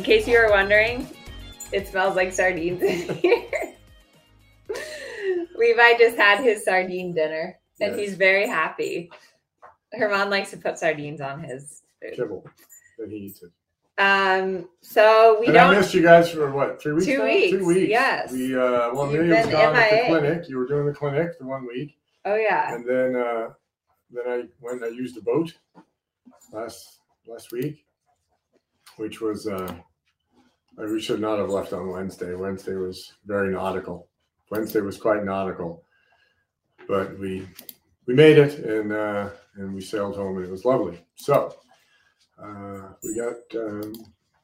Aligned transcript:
In 0.00 0.04
case 0.06 0.26
you 0.26 0.38
were 0.38 0.48
wondering, 0.48 1.06
it 1.72 1.86
smells 1.86 2.16
like 2.16 2.32
sardines 2.32 2.80
in 2.80 3.14
here. 3.16 3.44
Levi 5.54 5.98
just 5.98 6.16
had 6.16 6.42
his 6.42 6.64
sardine 6.64 7.12
dinner 7.12 7.58
and 7.82 7.90
Yes. 7.94 8.00
he's 8.00 8.14
very 8.16 8.46
happy. 8.48 9.10
Herman 9.92 10.30
likes 10.30 10.52
to 10.52 10.56
put 10.56 10.78
sardines 10.78 11.20
on 11.20 11.42
his 11.42 11.82
food. 12.00 12.14
kibble 12.14 12.46
that 12.98 13.10
he 13.10 13.16
eats 13.18 13.42
it. 13.42 13.50
Um, 14.02 14.70
so 14.80 15.36
we 15.38 15.48
and 15.48 15.54
don't. 15.56 15.74
I 15.74 15.76
missed 15.78 15.92
you 15.92 16.00
guys 16.00 16.30
for 16.30 16.50
what 16.50 16.80
three 16.80 16.94
weeks? 16.94 17.04
Two 17.04 17.18
now? 17.18 17.24
weeks, 17.24 17.50
Two 17.58 17.66
weeks. 17.66 17.90
yes. 17.90 18.32
We 18.32 18.56
uh, 18.56 18.94
well, 18.94 19.12
You've 19.12 19.26
was 19.28 19.36
been 19.36 19.50
gone 19.50 19.76
at 19.76 19.90
the 19.90 20.06
clinic. 20.06 20.48
You 20.48 20.56
were 20.56 20.66
doing 20.66 20.86
the 20.86 20.94
clinic 20.94 21.38
the 21.38 21.44
one 21.44 21.66
week, 21.66 21.98
oh 22.24 22.36
yeah, 22.36 22.74
and 22.74 22.88
then 22.88 23.16
uh, 23.16 23.50
then 24.10 24.24
I 24.26 24.44
went. 24.62 24.82
and 24.82 24.84
I 24.86 24.96
used 24.96 25.14
the 25.14 25.20
boat 25.20 25.52
last 26.54 27.00
last 27.26 27.52
week, 27.52 27.84
which 28.96 29.20
was 29.20 29.46
uh, 29.46 29.74
we 30.88 31.00
should 31.00 31.20
not 31.20 31.38
have 31.38 31.50
left 31.50 31.72
on 31.72 31.88
Wednesday. 31.88 32.34
Wednesday 32.34 32.74
was 32.74 33.12
very 33.26 33.52
nautical. 33.52 34.08
Wednesday 34.50 34.80
was 34.80 34.96
quite 34.96 35.24
nautical, 35.24 35.84
but 36.88 37.18
we 37.18 37.46
we 38.06 38.14
made 38.14 38.38
it 38.38 38.58
and 38.64 38.92
uh, 38.92 39.30
and 39.56 39.74
we 39.74 39.80
sailed 39.80 40.16
home 40.16 40.36
and 40.36 40.46
it 40.46 40.50
was 40.50 40.64
lovely. 40.64 40.98
So 41.14 41.54
uh, 42.42 42.88
we 43.02 43.16
got 43.16 43.60
um, 43.60 43.92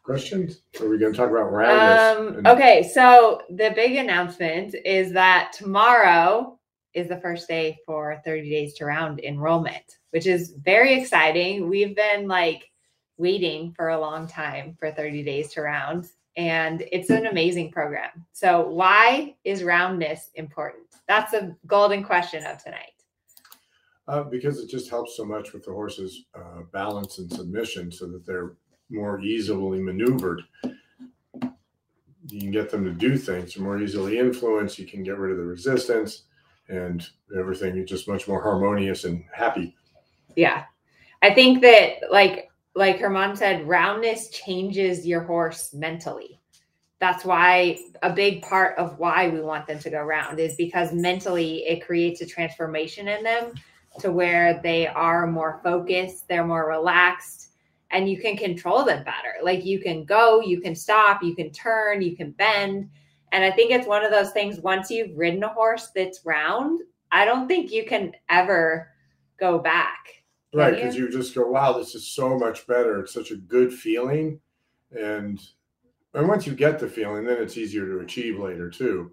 questions. 0.03 0.63
Are 0.81 0.89
we 0.89 0.99
going 0.99 1.13
to 1.13 1.19
talk 1.19 1.31
about 1.31 1.53
roundness? 1.53 2.39
Um, 2.39 2.47
okay, 2.47 2.83
so 2.83 3.43
the 3.51 3.73
big 3.75 3.97
announcement 3.97 4.75
is 4.85 5.13
that 5.13 5.53
tomorrow 5.53 6.59
is 6.95 7.09
the 7.09 7.21
first 7.21 7.49
day 7.49 7.77
for 7.85 8.21
30 8.25 8.49
Days 8.49 8.75
to 8.75 8.87
Round 8.87 9.21
enrollment, 9.21 9.99
which 10.11 10.27
is 10.27 10.55
very 10.63 10.95
exciting. 10.95 11.69
We've 11.69 11.95
been 11.95 12.29
like 12.29 12.71
waiting 13.19 13.73
for 13.73 13.91
a 13.91 14.01
long 14.01 14.27
time 14.27 14.77
for 14.79 14.91
30 14.91 15.23
Days 15.23 15.53
to 15.55 15.63
Round, 15.63 16.09
and 16.37 16.85
it's 16.93 17.11
an 17.11 17.27
amazing 17.27 17.71
program. 17.71 18.11
So, 18.33 18.69
why 18.69 19.37
is 19.45 19.63
roundness 19.63 20.31
important? 20.35 20.85
That's 21.09 21.33
a 21.33 21.57
golden 21.67 22.05
question 22.05 22.45
of 22.45 22.63
tonight. 22.63 22.93
Uh, 24.09 24.23
because 24.23 24.61
it 24.61 24.69
just 24.69 24.89
helps 24.89 25.17
so 25.17 25.25
much 25.25 25.53
with 25.53 25.65
the 25.65 25.73
horse's 25.73 26.25
uh, 26.35 26.63
balance 26.73 27.19
and 27.19 27.33
submission 27.33 27.91
so 27.91 28.07
that 28.07 28.25
they're 28.25 28.55
more 28.89 29.21
easily 29.21 29.81
maneuvered. 29.81 30.43
You 32.29 32.41
can 32.41 32.51
get 32.51 32.71
them 32.71 32.85
to 32.85 32.93
do 32.93 33.17
things, 33.17 33.57
more 33.59 33.81
easily 33.81 34.19
influenced, 34.19 34.79
you 34.79 34.87
can 34.87 35.03
get 35.03 35.19
rid 35.19 35.33
of 35.33 35.39
the 35.39 35.45
resistance, 35.45 36.25
and 36.69 37.07
everything 37.37 37.77
is 37.77 37.89
just 37.89 38.09
much 38.09 38.29
more 38.29 38.43
harmonious 38.43 39.05
and 39.05 39.25
happy. 39.33 39.75
Yeah. 40.37 40.65
I 41.23 41.35
think 41.35 41.63
that 41.63 42.11
like 42.11 42.46
like 42.77 43.01
Herman 43.01 43.35
said, 43.35 43.67
roundness 43.67 44.29
changes 44.29 45.07
your 45.07 45.23
horse 45.23 45.73
mentally. 45.73 46.39
That's 46.99 47.25
why 47.25 47.79
a 48.03 48.13
big 48.13 48.43
part 48.43 48.77
of 48.79 48.99
why 48.99 49.29
we 49.29 49.41
want 49.41 49.67
them 49.67 49.79
to 49.79 49.91
go 49.91 50.03
round 50.03 50.39
is 50.39 50.57
because 50.57 50.93
mentally 50.93 51.65
it 51.67 51.85
creates 51.85 52.21
a 52.21 52.27
transformation 52.27 53.09
in 53.09 53.23
them 53.23 53.55
to 54.01 54.13
where 54.13 54.61
they 54.63 54.87
are 54.89 55.27
more 55.27 55.61
focused, 55.65 56.29
they're 56.29 56.47
more 56.47 56.69
relaxed, 56.69 57.49
and 57.93 58.11
you 58.11 58.19
can 58.21 58.37
control 58.37 58.85
them 58.85 59.05
better. 59.05 59.35
Like 59.43 59.65
you 59.65 59.81
can 59.81 60.05
go, 60.05 60.43
you 60.43 60.61
can 60.61 60.75
stop, 60.75 61.23
you 61.23 61.35
can 61.35 61.51
turn, 61.51 62.03
you 62.03 62.15
can 62.15 62.33
bend. 62.33 62.91
And 63.33 63.43
I 63.43 63.51
think 63.51 63.71
it's 63.71 63.87
one 63.87 64.05
of 64.05 64.11
those 64.11 64.33
things 64.33 64.61
once 64.61 64.91
you've 64.91 65.17
ridden 65.17 65.43
a 65.45 65.49
horse 65.49 65.91
that's 65.95 66.27
round, 66.27 66.83
I 67.11 67.25
don't 67.25 67.49
think 67.49 67.73
you 67.73 67.87
can 67.87 68.13
ever 68.29 68.91
go 69.39 69.59
back. 69.59 70.25
Right, 70.55 70.75
you? 70.75 70.81
because 70.81 70.97
you 70.97 71.11
just 71.11 71.35
go, 71.35 71.47
wow, 71.47 71.73
this 71.73 71.95
is 71.95 72.07
so 72.07 72.39
much 72.39 72.67
better. 72.67 73.01
It's 73.01 73.13
such 73.13 73.31
a 73.31 73.37
good 73.37 73.73
feeling. 73.73 74.41
And 74.93 75.41
and 76.15 76.29
once 76.29 76.47
you 76.47 76.55
get 76.55 76.79
the 76.79 76.89
feeling, 76.89 77.25
then 77.25 77.43
it's 77.43 77.59
easier 77.59 77.87
to 77.87 77.99
achieve 77.99 78.39
later 78.39 78.71
too. 78.71 79.13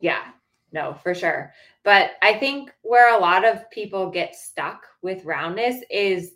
Yeah, 0.00 0.24
no, 0.72 0.94
for 0.94 1.14
sure. 1.14 1.52
But 1.84 2.12
I 2.22 2.34
think 2.34 2.72
where 2.82 3.14
a 3.14 3.20
lot 3.20 3.44
of 3.44 3.70
people 3.70 4.10
get 4.10 4.34
stuck 4.34 4.86
with 5.02 5.24
roundness 5.24 5.82
is 5.90 6.32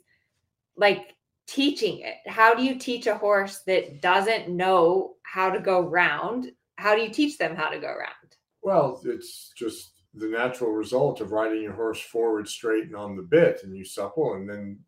like 0.77 1.15
teaching 1.47 2.01
it. 2.01 2.17
How 2.27 2.55
do 2.55 2.63
you 2.63 2.79
teach 2.79 3.07
a 3.07 3.17
horse 3.17 3.61
that 3.67 4.03
doesn't 4.03 4.49
know 4.49 5.15
how 5.23 5.51
to 5.51 5.61
go 5.61 5.81
round? 5.81 6.53
How 6.77 6.95
do 6.95 7.03
you 7.03 7.11
teach 7.11 7.39
them 7.39 7.57
how 7.57 7.69
to 7.69 7.79
go 7.79 7.89
round? 7.89 8.37
Well, 8.63 9.01
it's 9.05 9.53
just 9.57 10.02
the 10.15 10.29
natural 10.29 10.73
result 10.73 11.21
of 11.21 11.33
riding 11.33 11.63
your 11.63 11.73
horse 11.73 12.01
forward 12.01 12.49
straight 12.49 12.85
and 12.85 12.97
on 12.97 13.17
the 13.17 13.23
bit, 13.23 13.61
and 13.63 13.77
you 13.77 13.85
supple, 13.85 14.35
and 14.35 14.49
then 14.49 14.79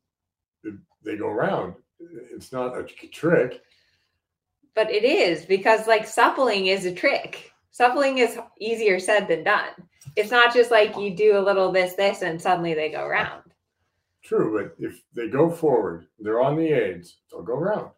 they 1.03 1.17
go 1.17 1.29
around. 1.29 1.75
It's 2.33 2.53
not 2.53 2.77
a 2.79 2.83
trick. 2.83 3.63
But 4.75 4.91
it 4.91 5.05
is 5.05 5.45
because 5.45 5.87
like 5.87 6.07
suppling 6.07 6.67
is 6.67 6.85
a 6.85 6.93
trick. 6.93 7.53
Suppling 7.71 8.19
is 8.19 8.39
easier 8.61 8.99
said 8.99 9.29
than 9.29 9.45
done. 9.45 9.71
It's 10.17 10.31
not 10.31 10.53
just 10.53 10.71
like 10.71 10.97
you 10.97 11.15
do 11.15 11.39
a 11.39 11.41
little 11.41 11.73
this, 11.73 11.95
this, 11.95 12.23
and 12.23 12.41
suddenly 12.41 12.75
they 12.75 12.91
go 12.91 13.07
round. 13.07 13.43
True, 14.23 14.59
but 14.59 14.85
if 14.85 15.03
they 15.15 15.29
go 15.29 15.51
forward, 15.51 16.07
they're 16.19 16.41
on 16.41 16.57
the 16.57 16.69
aids, 16.69 17.19
they'll 17.31 17.43
go 17.43 17.55
around. 17.55 17.91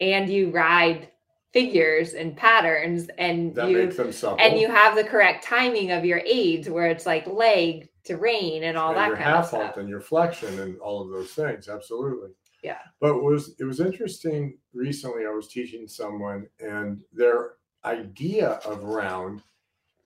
And 0.00 0.30
you 0.30 0.50
ride 0.50 1.10
figures 1.52 2.14
and 2.14 2.36
patterns 2.36 3.08
and 3.18 3.54
That 3.54 3.70
you 3.70 3.78
makes 3.78 3.96
them 3.96 4.12
supple. 4.12 4.38
and 4.44 4.58
you 4.60 4.68
have 4.68 4.94
the 4.94 5.04
correct 5.04 5.42
timing 5.44 5.90
of 5.90 6.04
your 6.04 6.22
aids 6.24 6.68
where 6.68 6.86
it's 6.86 7.06
like 7.06 7.26
leg 7.26 7.88
to 8.04 8.16
rein 8.16 8.64
and 8.64 8.78
all 8.78 8.90
and 8.90 8.98
that 8.98 9.08
your 9.08 9.16
kind 9.16 9.36
of 9.36 9.46
stuff. 9.46 9.62
halt 9.62 9.76
and 9.78 9.88
your 9.88 10.00
flexion 10.00 10.58
and 10.60 10.78
all 10.78 11.02
of 11.02 11.10
those 11.10 11.32
things. 11.32 11.68
Absolutely. 11.68 12.30
Yeah. 12.62 12.78
But 13.00 13.16
it 13.16 13.22
was 13.22 13.54
it 13.58 13.64
was 13.64 13.80
interesting 13.80 14.58
recently 14.74 15.26
I 15.26 15.30
was 15.30 15.48
teaching 15.48 15.88
someone 15.88 16.46
and 16.60 17.02
their 17.12 17.54
idea 17.84 18.60
of 18.64 18.84
round 18.84 19.42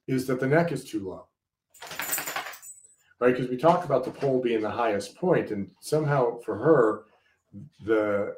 is 0.06 0.26
that 0.28 0.38
the 0.40 0.46
neck 0.46 0.70
is 0.72 0.84
too 0.84 1.08
low. 1.08 1.26
Right? 3.20 3.32
Because 3.34 3.48
we 3.48 3.56
talked 3.56 3.84
about 3.84 4.04
the 4.04 4.10
poll 4.10 4.40
being 4.40 4.60
the 4.60 4.70
highest 4.70 5.16
point, 5.16 5.50
and 5.50 5.70
somehow 5.80 6.40
for 6.40 6.56
her, 6.58 7.04
the 7.84 8.34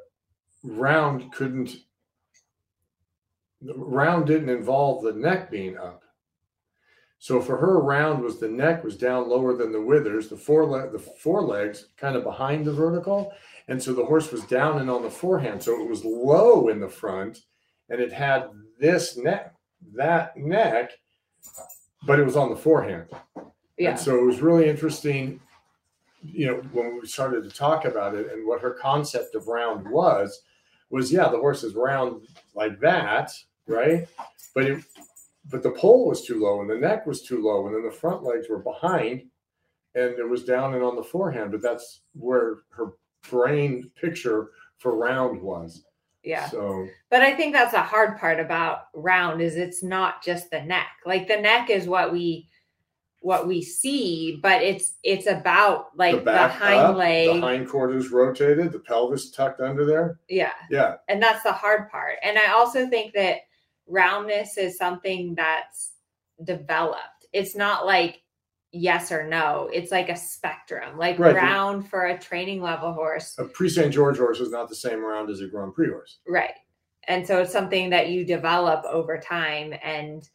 round 0.63 1.31
couldn't 1.31 1.77
round 3.61 4.27
didn't 4.27 4.49
involve 4.49 5.03
the 5.03 5.13
neck 5.13 5.49
being 5.49 5.77
up. 5.77 6.03
So 7.19 7.41
for 7.41 7.57
her, 7.57 7.79
round 7.79 8.23
was 8.23 8.39
the 8.39 8.47
neck 8.47 8.83
was 8.83 8.95
down 8.95 9.27
lower 9.27 9.55
than 9.55 9.71
the 9.71 9.81
withers, 9.81 10.29
the 10.29 10.37
four 10.37 10.65
le- 10.65 10.91
the 10.91 10.99
forelegs 10.99 11.87
kind 11.97 12.15
of 12.15 12.23
behind 12.23 12.65
the 12.65 12.73
vertical, 12.73 13.33
and 13.67 13.81
so 13.81 13.93
the 13.93 14.05
horse 14.05 14.31
was 14.31 14.43
down 14.45 14.79
and 14.79 14.89
on 14.89 15.01
the 15.01 15.09
forehand. 15.09 15.63
So 15.63 15.81
it 15.81 15.89
was 15.89 16.05
low 16.05 16.67
in 16.67 16.79
the 16.79 16.87
front, 16.87 17.39
and 17.89 17.99
it 17.99 18.13
had 18.13 18.49
this 18.79 19.17
neck, 19.17 19.55
that 19.95 20.37
neck, 20.37 20.91
but 22.05 22.19
it 22.19 22.23
was 22.23 22.35
on 22.35 22.49
the 22.49 22.55
forehand. 22.55 23.07
Yeah. 23.77 23.91
And 23.91 23.99
so 23.99 24.17
it 24.17 24.23
was 24.23 24.41
really 24.41 24.69
interesting, 24.69 25.39
you 26.21 26.45
know, 26.45 26.55
when 26.71 26.99
we 26.99 27.07
started 27.07 27.43
to 27.43 27.49
talk 27.49 27.85
about 27.85 28.13
it 28.13 28.31
and 28.31 28.47
what 28.47 28.61
her 28.61 28.71
concept 28.71 29.33
of 29.33 29.47
round 29.47 29.89
was, 29.89 30.43
was 30.89 31.11
yeah, 31.11 31.29
the 31.29 31.37
horse 31.37 31.63
is 31.63 31.75
round 31.75 32.27
like 32.55 32.79
that, 32.79 33.31
right? 33.67 34.07
But 34.53 34.65
it, 34.65 34.83
but 35.49 35.63
the 35.63 35.71
poll 35.71 36.07
was 36.07 36.25
too 36.25 36.41
low 36.41 36.61
and 36.61 36.69
the 36.69 36.77
neck 36.77 37.05
was 37.05 37.21
too 37.21 37.41
low, 37.41 37.67
and 37.67 37.75
then 37.75 37.83
the 37.83 37.91
front 37.91 38.23
legs 38.23 38.47
were 38.49 38.59
behind, 38.59 39.23
and 39.95 40.17
it 40.19 40.27
was 40.27 40.43
down 40.43 40.73
and 40.73 40.83
on 40.83 40.95
the 40.95 41.03
forehand. 41.03 41.51
But 41.51 41.61
that's 41.61 42.01
where 42.13 42.57
her 42.69 42.93
brain 43.29 43.91
picture 43.99 44.51
for 44.77 44.95
round 44.95 45.41
was. 45.41 45.83
Yeah. 46.23 46.49
So 46.49 46.87
But 47.09 47.21
I 47.21 47.33
think 47.35 47.53
that's 47.53 47.73
a 47.73 47.81
hard 47.81 48.17
part 48.17 48.39
about 48.39 48.87
round 48.93 49.41
is 49.41 49.55
it's 49.55 49.81
not 49.83 50.23
just 50.23 50.51
the 50.51 50.61
neck. 50.61 50.87
Like 51.05 51.27
the 51.27 51.37
neck 51.37 51.69
is 51.69 51.87
what 51.87 52.11
we 52.11 52.49
what 53.27 53.45
we 53.45 53.61
see, 53.61 54.39
but 54.41 54.61
it's 54.63 54.93
it's 55.03 55.27
about 55.27 55.87
like 55.97 56.15
the, 56.15 56.21
back 56.21 56.51
hind 56.51 56.79
up, 56.79 56.95
leg. 56.95 57.27
the 57.27 57.41
hind 57.41 57.67
quarters 57.67 58.09
rotated, 58.09 58.71
the 58.71 58.79
pelvis 58.79 59.31
tucked 59.31 59.59
under 59.59 59.83
there. 59.85 60.17
yeah. 60.29 60.53
Yeah, 60.71 60.95
And 61.09 61.21
that's 61.21 61.43
the 61.43 61.51
hard 61.51 61.89
part. 61.91 62.13
And 62.23 62.39
I 62.39 62.53
also 62.53 62.87
think 62.87 63.13
that 63.15 63.39
roundness 63.85 64.57
is 64.57 64.77
something 64.77 65.35
that's 65.35 65.91
developed. 66.45 67.25
It's 67.33 67.53
not 67.53 67.85
like 67.85 68.21
yes 68.71 69.11
or 69.11 69.27
no. 69.27 69.69
It's 69.73 69.91
like 69.91 70.07
a 70.07 70.15
spectrum, 70.15 70.97
like 70.97 71.19
Right. 71.19 71.35
round 71.35 71.89
for 71.89 72.05
a 72.05 72.17
training 72.17 72.61
level 72.61 72.93
horse. 72.93 73.35
A 73.37 73.43
Prix 73.43 73.69
St. 73.71 73.93
George 73.93 74.17
horse 74.17 74.39
is 74.39 74.51
not 74.51 74.69
the 74.69 74.75
same 74.75 75.03
round 75.03 75.29
as 75.29 75.41
a 75.41 75.47
Grand 75.47 75.73
Prix 75.73 75.89
horse. 75.89 76.19
Right. 76.25 76.53
And 77.09 77.27
so 77.27 77.41
it's 77.41 77.51
something 77.51 77.89
that 77.89 78.07
you 78.07 78.23
develop 78.25 78.85
over 78.85 79.17
time 79.17 79.73
and 79.83 80.27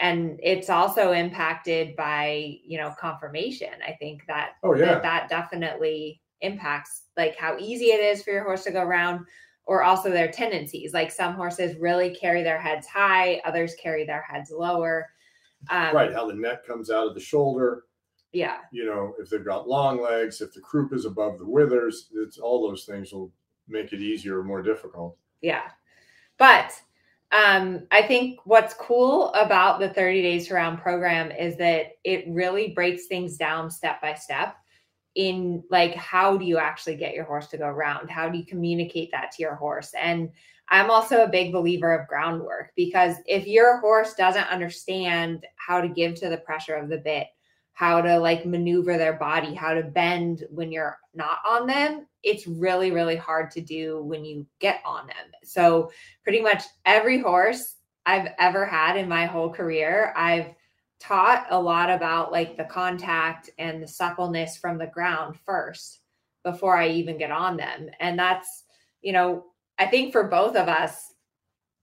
and 0.00 0.40
it's 0.42 0.70
also 0.70 1.12
impacted 1.12 1.94
by, 1.94 2.56
you 2.64 2.78
know, 2.78 2.94
conformation. 2.98 3.68
I 3.86 3.92
think 3.92 4.26
that 4.26 4.52
Oh 4.64 4.74
yeah, 4.74 4.86
that, 4.86 5.02
that 5.02 5.28
definitely 5.28 6.20
impacts 6.40 7.04
like 7.16 7.36
how 7.36 7.56
easy 7.58 7.86
it 7.86 8.00
is 8.00 8.22
for 8.22 8.30
your 8.30 8.44
horse 8.44 8.64
to 8.64 8.70
go 8.70 8.82
around 8.82 9.26
or 9.66 9.82
also 9.82 10.10
their 10.10 10.30
tendencies. 10.30 10.94
Like 10.94 11.10
some 11.10 11.34
horses 11.34 11.76
really 11.78 12.14
carry 12.14 12.42
their 12.42 12.60
heads 12.60 12.86
high, 12.86 13.42
others 13.44 13.74
carry 13.80 14.04
their 14.04 14.22
heads 14.22 14.50
lower. 14.50 15.10
Um, 15.68 15.94
right. 15.94 16.12
How 16.12 16.26
the 16.26 16.34
neck 16.34 16.66
comes 16.66 16.90
out 16.90 17.06
of 17.06 17.14
the 17.14 17.20
shoulder. 17.20 17.84
Yeah. 18.32 18.58
You 18.72 18.86
know, 18.86 19.14
if 19.18 19.28
they've 19.28 19.44
got 19.44 19.68
long 19.68 20.00
legs, 20.00 20.40
if 20.40 20.54
the 20.54 20.60
croup 20.60 20.94
is 20.94 21.04
above 21.04 21.38
the 21.38 21.46
withers, 21.46 22.08
it's 22.14 22.38
all 22.38 22.66
those 22.66 22.84
things 22.84 23.12
will 23.12 23.30
make 23.68 23.92
it 23.92 24.00
easier 24.00 24.40
or 24.40 24.44
more 24.44 24.62
difficult. 24.62 25.16
Yeah. 25.42 25.68
But 26.38 26.72
um, 27.32 27.86
I 27.90 28.02
think 28.02 28.40
what's 28.44 28.74
cool 28.74 29.32
about 29.34 29.78
the 29.78 29.90
30 29.90 30.22
Days 30.22 30.48
to 30.48 30.54
Round 30.54 30.80
program 30.80 31.30
is 31.30 31.56
that 31.58 31.92
it 32.04 32.24
really 32.28 32.68
breaks 32.68 33.06
things 33.06 33.36
down 33.36 33.70
step 33.70 34.00
by 34.00 34.14
step 34.14 34.56
in 35.14 35.62
like 35.70 35.94
how 35.94 36.36
do 36.36 36.44
you 36.44 36.58
actually 36.58 36.96
get 36.96 37.14
your 37.14 37.24
horse 37.24 37.46
to 37.48 37.58
go 37.58 37.66
around? 37.66 38.10
How 38.10 38.28
do 38.28 38.38
you 38.38 38.46
communicate 38.46 39.10
that 39.12 39.32
to 39.32 39.42
your 39.42 39.54
horse? 39.54 39.92
And 40.00 40.30
I'm 40.70 40.90
also 40.90 41.24
a 41.24 41.28
big 41.28 41.52
believer 41.52 41.92
of 41.92 42.08
groundwork 42.08 42.70
because 42.76 43.16
if 43.26 43.46
your 43.46 43.78
horse 43.78 44.14
doesn't 44.14 44.48
understand 44.48 45.44
how 45.56 45.80
to 45.80 45.88
give 45.88 46.14
to 46.16 46.28
the 46.28 46.38
pressure 46.38 46.76
of 46.76 46.88
the 46.88 46.98
bit, 46.98 47.26
how 47.72 48.00
to 48.00 48.18
like 48.18 48.46
maneuver 48.46 48.96
their 48.96 49.14
body, 49.14 49.54
how 49.54 49.74
to 49.74 49.82
bend 49.82 50.44
when 50.50 50.70
you're 50.70 50.98
not 51.14 51.38
on 51.48 51.66
them, 51.66 52.06
it's 52.22 52.46
really, 52.46 52.90
really 52.90 53.16
hard 53.16 53.50
to 53.52 53.60
do 53.60 54.02
when 54.02 54.24
you 54.24 54.46
get 54.58 54.80
on 54.84 55.06
them. 55.06 55.16
So, 55.44 55.90
pretty 56.22 56.40
much 56.40 56.64
every 56.84 57.18
horse 57.18 57.76
I've 58.06 58.28
ever 58.38 58.66
had 58.66 58.96
in 58.96 59.08
my 59.08 59.26
whole 59.26 59.50
career, 59.50 60.12
I've 60.16 60.54
taught 61.00 61.46
a 61.50 61.60
lot 61.60 61.90
about 61.90 62.30
like 62.30 62.56
the 62.56 62.64
contact 62.64 63.50
and 63.58 63.82
the 63.82 63.88
suppleness 63.88 64.56
from 64.56 64.78
the 64.78 64.86
ground 64.86 65.36
first 65.46 66.00
before 66.44 66.76
I 66.76 66.88
even 66.88 67.18
get 67.18 67.30
on 67.30 67.56
them. 67.56 67.88
And 68.00 68.18
that's, 68.18 68.64
you 69.00 69.12
know, 69.12 69.46
I 69.78 69.86
think 69.86 70.12
for 70.12 70.24
both 70.24 70.56
of 70.56 70.68
us 70.68 71.14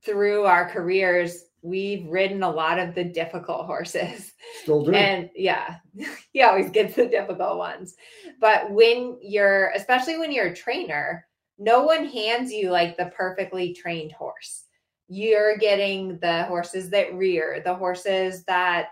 through 0.04 0.45
our 0.45 0.69
careers, 0.69 1.45
we've 1.62 2.07
ridden 2.07 2.44
a 2.44 2.50
lot 2.50 2.80
of 2.80 2.95
the 2.95 3.04
difficult 3.04 3.65
horses. 3.65 4.33
Still 4.62 4.86
do. 4.86 4.94
And 4.94 5.30
yeah, 5.36 5.77
he 6.31 6.42
always 6.42 6.69
gets 6.69 6.95
the 6.95 7.07
difficult 7.07 7.57
ones. 7.57 7.95
But 8.39 8.71
when 8.71 9.18
you're, 9.21 9.69
especially 9.75 10.18
when 10.18 10.31
you're 10.31 10.48
a 10.48 10.56
trainer, 10.56 11.25
no 11.57 11.83
one 11.83 12.06
hands 12.06 12.51
you 12.51 12.69
like 12.69 12.98
the 12.98 13.12
perfectly 13.18 13.74
trained 13.74 14.12
horse. 14.12 14.65
You're 15.07 15.57
getting 15.57 16.19
the 16.19 16.44
horses 16.44 16.89
that 16.92 17.13
rear, 17.13 17.62
the 17.63 17.75
horses 17.75 18.44
that 18.44 18.89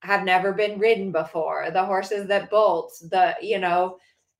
have 0.00 0.22
never 0.22 0.52
been 0.52 0.78
ridden 0.78 1.10
before, 1.10 1.70
the 1.72 1.84
horses 1.84 2.28
that 2.28 2.50
bolt, 2.50 2.92
the, 3.10 3.34
you 3.40 3.58
know, 3.58 3.96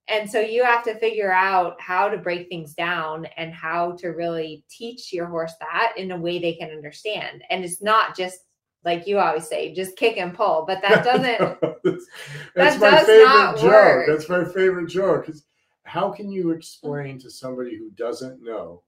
and 0.07 0.29
so 0.29 0.39
you 0.39 0.63
have 0.63 0.83
to 0.83 0.99
figure 0.99 1.31
out 1.31 1.79
how 1.81 2.07
to 2.07 2.17
break 2.17 2.47
things 2.47 2.73
down 2.73 3.25
and 3.37 3.53
how 3.53 3.93
to 3.93 4.09
really 4.09 4.63
teach 4.69 5.11
your 5.11 5.25
horse 5.25 5.53
that 5.59 5.93
in 5.97 6.11
a 6.11 6.17
way 6.17 6.37
they 6.37 6.53
can 6.53 6.69
understand. 6.69 7.43
And 7.49 7.63
it's 7.65 7.81
not 7.81 8.15
just 8.15 8.41
like 8.83 9.07
you 9.07 9.17
always 9.17 9.47
say, 9.47 9.73
just 9.73 9.97
kick 9.97 10.17
and 10.17 10.33
pull, 10.33 10.63
but 10.67 10.81
that 10.83 11.03
doesn't 11.03 11.59
that's, 11.83 12.05
that's 12.55 12.77
that 12.77 12.81
my 12.81 12.91
does 12.91 13.05
favorite 13.07 13.25
not 13.25 13.57
joke. 13.57 13.65
work. 13.65 14.07
That's 14.07 14.29
my 14.29 14.45
favorite 14.45 14.87
joke. 14.89 15.27
Is 15.27 15.45
how 15.83 16.11
can 16.11 16.31
you 16.31 16.51
explain 16.51 17.17
to 17.19 17.29
somebody 17.31 17.75
who 17.75 17.89
doesn't 17.91 18.43
know, 18.43 18.83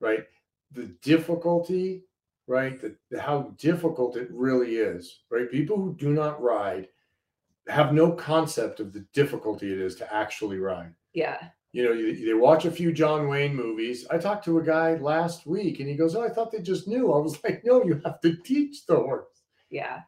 right, 0.00 0.24
the 0.72 0.86
difficulty, 1.02 2.02
right, 2.48 2.80
the, 2.80 3.20
how 3.20 3.54
difficult 3.58 4.16
it 4.16 4.28
really 4.32 4.76
is, 4.76 5.20
right? 5.30 5.50
People 5.50 5.76
who 5.76 5.94
do 5.94 6.12
not 6.12 6.42
ride 6.42 6.88
have 7.68 7.92
no 7.92 8.10
concept 8.12 8.80
of 8.80 8.92
the 8.92 9.06
difficulty 9.12 9.72
it 9.72 9.78
is 9.78 9.94
to 9.96 10.14
actually 10.14 10.58
ride. 10.58 10.94
yeah. 11.14 11.38
You 11.74 11.84
know, 11.84 11.92
you, 11.92 12.26
they 12.26 12.34
watch 12.34 12.66
a 12.66 12.70
few 12.70 12.92
John 12.92 13.28
Wayne 13.28 13.56
movies. 13.56 14.06
I 14.10 14.18
talked 14.18 14.44
to 14.44 14.58
a 14.58 14.62
guy 14.62 14.96
last 14.96 15.46
week 15.46 15.80
and 15.80 15.88
he 15.88 15.94
goes, 15.96 16.14
Oh, 16.14 16.22
I 16.22 16.28
thought 16.28 16.52
they 16.52 16.60
just 16.60 16.86
knew. 16.86 17.10
I 17.14 17.18
was 17.18 17.42
like, 17.42 17.64
No, 17.64 17.82
you 17.82 17.98
have 18.04 18.20
to 18.20 18.36
teach 18.36 18.84
the 18.84 18.96
horse. 18.96 19.40
Yeah. 19.70 20.00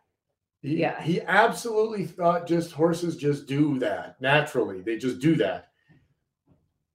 He, 0.60 0.76
Yeah. 0.80 1.00
he 1.00 1.22
absolutely 1.22 2.04
thought 2.04 2.46
just 2.46 2.72
horses 2.72 3.16
just 3.16 3.46
do 3.46 3.78
that 3.78 4.20
naturally. 4.20 4.82
They 4.82 4.98
just 4.98 5.20
do 5.20 5.36
that. 5.36 5.68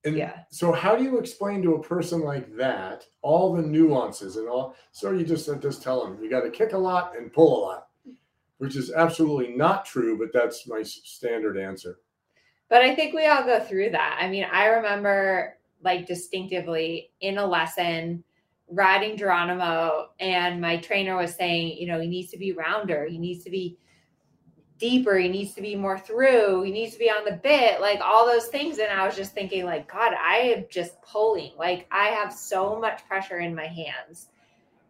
And 0.05 0.15
Yeah. 0.15 0.41
so, 0.51 0.71
how 0.71 0.95
do 0.95 1.03
you 1.03 1.17
explain 1.17 1.63
to 1.63 1.73
a 1.73 1.81
person 1.81 2.21
like 2.21 2.55
that 2.55 3.05
all 3.23 3.53
the 3.53 3.63
nuances 3.63 4.38
and 4.38 4.47
all? 4.47 4.75
So 4.91 5.12
you 5.12 5.25
just 5.25 5.50
just 5.62 5.81
tell 5.81 6.03
them 6.05 6.23
you 6.23 6.29
got 6.29 6.41
to 6.41 6.51
kick 6.51 6.73
a 6.73 6.77
lot 6.77 7.17
and 7.17 7.33
pull 7.33 7.57
a 7.57 7.62
lot, 7.65 7.88
which 8.59 8.75
is 8.75 8.91
absolutely 8.91 9.56
not 9.56 9.85
true. 9.85 10.17
But 10.17 10.31
that's 10.31 10.67
my 10.67 10.83
standard 10.83 11.57
answer. 11.57 11.97
But 12.69 12.83
I 12.83 12.95
think 12.95 13.15
we 13.15 13.25
all 13.25 13.44
go 13.44 13.59
through 13.59 13.89
that. 13.89 14.19
I 14.21 14.29
mean, 14.29 14.45
I 14.50 14.67
remember 14.67 15.57
like 15.83 16.06
distinctively 16.06 17.11
in 17.21 17.38
a 17.38 17.45
lesson 17.45 18.23
riding 18.71 19.17
Geronimo, 19.17 20.09
and 20.19 20.61
my 20.61 20.77
trainer 20.77 21.17
was 21.17 21.33
saying, 21.33 21.77
you 21.77 21.88
know, 21.88 22.00
he 22.00 22.07
needs 22.07 22.31
to 22.31 22.38
be 22.38 22.51
rounder, 22.51 23.06
he 23.06 23.17
needs 23.17 23.44
to 23.44 23.50
be 23.50 23.77
deeper, 24.77 25.17
he 25.17 25.27
needs 25.27 25.53
to 25.55 25.62
be 25.62 25.75
more 25.75 25.97
through, 25.97 26.63
he 26.63 26.71
needs 26.71 26.94
to 26.94 27.00
be 27.00 27.09
on 27.09 27.25
the 27.25 27.39
bit, 27.44 27.81
like 27.81 28.00
all 28.01 28.25
those 28.25 28.47
things. 28.47 28.77
And 28.77 28.91
I 28.91 29.05
was 29.05 29.15
just 29.15 29.33
thinking, 29.33 29.65
like, 29.65 29.91
God, 29.91 30.13
I 30.13 30.38
am 30.38 30.65
just 30.69 31.01
pulling. 31.01 31.51
Like, 31.57 31.88
I 31.91 32.09
have 32.09 32.31
so 32.31 32.79
much 32.79 33.05
pressure 33.07 33.39
in 33.39 33.55
my 33.55 33.65
hands. 33.65 34.27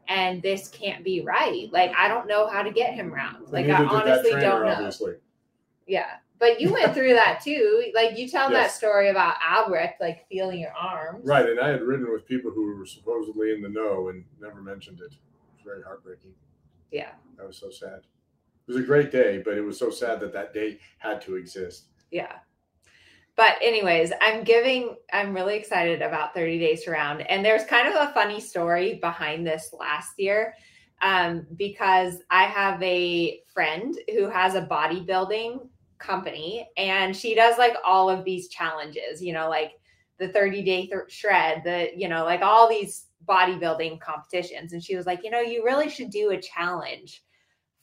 And 0.09 0.41
this 0.41 0.67
can't 0.69 1.03
be 1.03 1.21
right. 1.21 1.69
Like, 1.71 1.93
I 1.95 2.07
don't 2.07 2.27
know 2.27 2.47
how 2.47 2.63
to 2.63 2.71
get 2.71 2.95
him 2.95 3.13
round. 3.13 3.49
Like, 3.51 3.65
I 3.67 3.83
neither 3.83 3.83
did 3.83 3.89
that 3.89 4.01
honestly 4.01 4.31
trainer, 4.31 4.49
don't 4.49 4.65
know. 4.65 4.71
Obviously, 4.73 5.13
Yeah. 5.87 6.07
But 6.39 6.61
you 6.61 6.71
went 6.71 6.93
through 6.93 7.13
that 7.15 7.41
too. 7.43 7.91
Like 7.93 8.17
you 8.17 8.29
tell 8.29 8.49
that 8.49 8.71
story 8.71 9.09
about 9.09 9.35
Albrecht, 9.45 9.99
like 9.99 10.25
feeling 10.29 10.61
your 10.61 10.71
arms. 10.71 11.27
right. 11.27 11.47
And 11.47 11.59
I 11.59 11.67
had 11.67 11.81
ridden 11.81 12.09
with 12.11 12.25
people 12.25 12.49
who 12.49 12.73
were 12.77 12.85
supposedly 12.85 13.51
in 13.51 13.61
the 13.61 13.67
know 13.67 14.07
and 14.07 14.23
never 14.41 14.61
mentioned 14.61 14.99
it. 15.01 15.11
It 15.11 15.17
was 15.53 15.65
very 15.65 15.83
heartbreaking. 15.83 16.31
Yeah. 16.91 17.11
That 17.37 17.45
was 17.45 17.57
so 17.57 17.69
sad. 17.69 17.99
It 17.99 18.73
was 18.73 18.77
a 18.77 18.85
great 18.85 19.11
day, 19.11 19.41
but 19.43 19.57
it 19.57 19.61
was 19.61 19.77
so 19.77 19.89
sad 19.89 20.21
that 20.21 20.31
that 20.31 20.53
day 20.53 20.79
had 20.99 21.21
to 21.23 21.35
exist. 21.35 21.87
Yeah. 22.09 22.37
But 23.39 23.55
anyways, 23.61 24.11
I'm 24.19 24.43
giving 24.43 24.97
I'm 25.13 25.33
really 25.33 25.55
excited 25.55 26.01
about 26.01 26.33
30 26.33 26.59
days 26.59 26.89
around. 26.89 27.21
And 27.21 27.43
there's 27.43 27.63
kind 27.63 27.87
of 27.87 27.93
a 27.95 28.11
funny 28.11 28.41
story 28.41 28.95
behind 28.95 29.47
this 29.47 29.73
last 29.79 30.15
year. 30.17 30.55
Um, 31.01 31.47
because 31.55 32.17
I 32.29 32.43
have 32.43 32.83
a 32.83 33.39
friend 33.53 33.97
who 34.09 34.27
has 34.27 34.55
a 34.55 34.63
bodybuilding 34.63 35.69
company 35.99 36.67
and 36.75 37.15
she 37.15 37.33
does 37.33 37.57
like 37.57 37.77
all 37.85 38.09
of 38.09 38.25
these 38.25 38.49
challenges, 38.49 39.21
you 39.21 39.31
know, 39.31 39.47
like 39.47 39.79
the 40.17 40.27
30 40.27 40.61
day 40.61 40.87
th- 40.87 41.03
shred, 41.07 41.61
the, 41.63 41.91
you 41.95 42.09
know, 42.09 42.25
like 42.25 42.41
all 42.41 42.67
these 42.67 43.05
bodybuilding 43.25 44.01
competitions. 44.01 44.73
And 44.73 44.83
she 44.83 44.97
was 44.97 45.05
like, 45.05 45.23
you 45.23 45.31
know, 45.31 45.39
you 45.39 45.63
really 45.63 45.89
should 45.89 46.09
do 46.09 46.31
a 46.31 46.41
challenge 46.41 47.23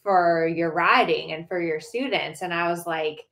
for 0.02 0.46
your 0.46 0.75
riding 0.75 1.32
and 1.32 1.48
for 1.48 1.62
your 1.62 1.80
students. 1.80 2.42
And 2.42 2.52
I 2.52 2.68
was 2.68 2.86
like, 2.86 3.26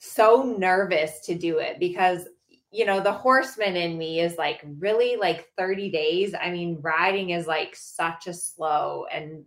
so 0.00 0.54
nervous 0.58 1.20
to 1.20 1.34
do 1.34 1.58
it 1.58 1.78
because 1.78 2.26
you 2.72 2.86
know 2.86 3.00
the 3.00 3.12
horseman 3.12 3.76
in 3.76 3.98
me 3.98 4.20
is 4.20 4.38
like 4.38 4.64
really 4.78 5.16
like 5.16 5.48
30 5.58 5.90
days. 5.90 6.34
I 6.40 6.50
mean 6.50 6.78
riding 6.80 7.30
is 7.30 7.46
like 7.46 7.76
such 7.76 8.26
a 8.26 8.32
slow 8.32 9.04
and 9.12 9.44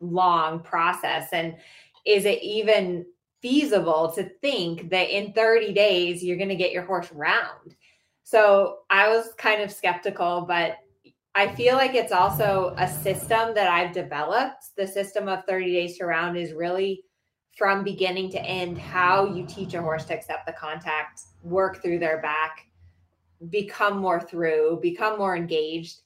long 0.00 0.60
process. 0.60 1.28
And 1.32 1.56
is 2.04 2.24
it 2.24 2.42
even 2.42 3.06
feasible 3.40 4.12
to 4.12 4.28
think 4.40 4.90
that 4.90 5.16
in 5.16 5.32
30 5.32 5.72
days 5.72 6.22
you're 6.22 6.36
going 6.36 6.48
to 6.48 6.56
get 6.56 6.72
your 6.72 6.84
horse 6.84 7.10
round? 7.12 7.76
So 8.24 8.78
i 8.90 9.08
was 9.08 9.32
kind 9.38 9.62
of 9.62 9.70
skeptical 9.70 10.44
but 10.48 10.78
i 11.34 11.54
feel 11.54 11.76
like 11.76 11.94
it's 11.94 12.12
also 12.12 12.74
a 12.78 12.88
system 12.88 13.54
that 13.54 13.68
i've 13.68 13.92
developed. 13.92 14.64
The 14.76 14.86
system 14.86 15.28
of 15.28 15.44
30 15.46 15.72
days 15.72 15.98
to 15.98 16.06
round 16.06 16.36
is 16.36 16.52
really 16.52 17.04
from 17.56 17.84
beginning 17.84 18.30
to 18.30 18.42
end 18.42 18.78
how 18.78 19.26
you 19.26 19.44
teach 19.46 19.74
a 19.74 19.80
horse 19.80 20.04
to 20.06 20.14
accept 20.14 20.46
the 20.46 20.52
contact, 20.52 21.22
work 21.42 21.82
through 21.82 21.98
their 21.98 22.20
back, 22.22 22.66
become 23.50 23.98
more 23.98 24.20
through, 24.20 24.78
become 24.80 25.18
more 25.18 25.36
engaged. 25.36 26.00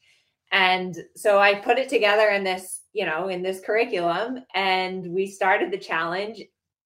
And 0.53 0.97
so 1.15 1.39
I 1.39 1.55
put 1.55 1.79
it 1.79 1.89
together 1.89 2.29
in 2.31 2.43
this, 2.45 2.83
you 2.93 3.05
know, 3.05 3.29
in 3.29 3.43
this 3.43 3.61
curriculum 3.61 4.45
and 4.55 5.07
we 5.13 5.27
started 5.27 5.71
the 5.71 5.79
challenge 5.79 6.43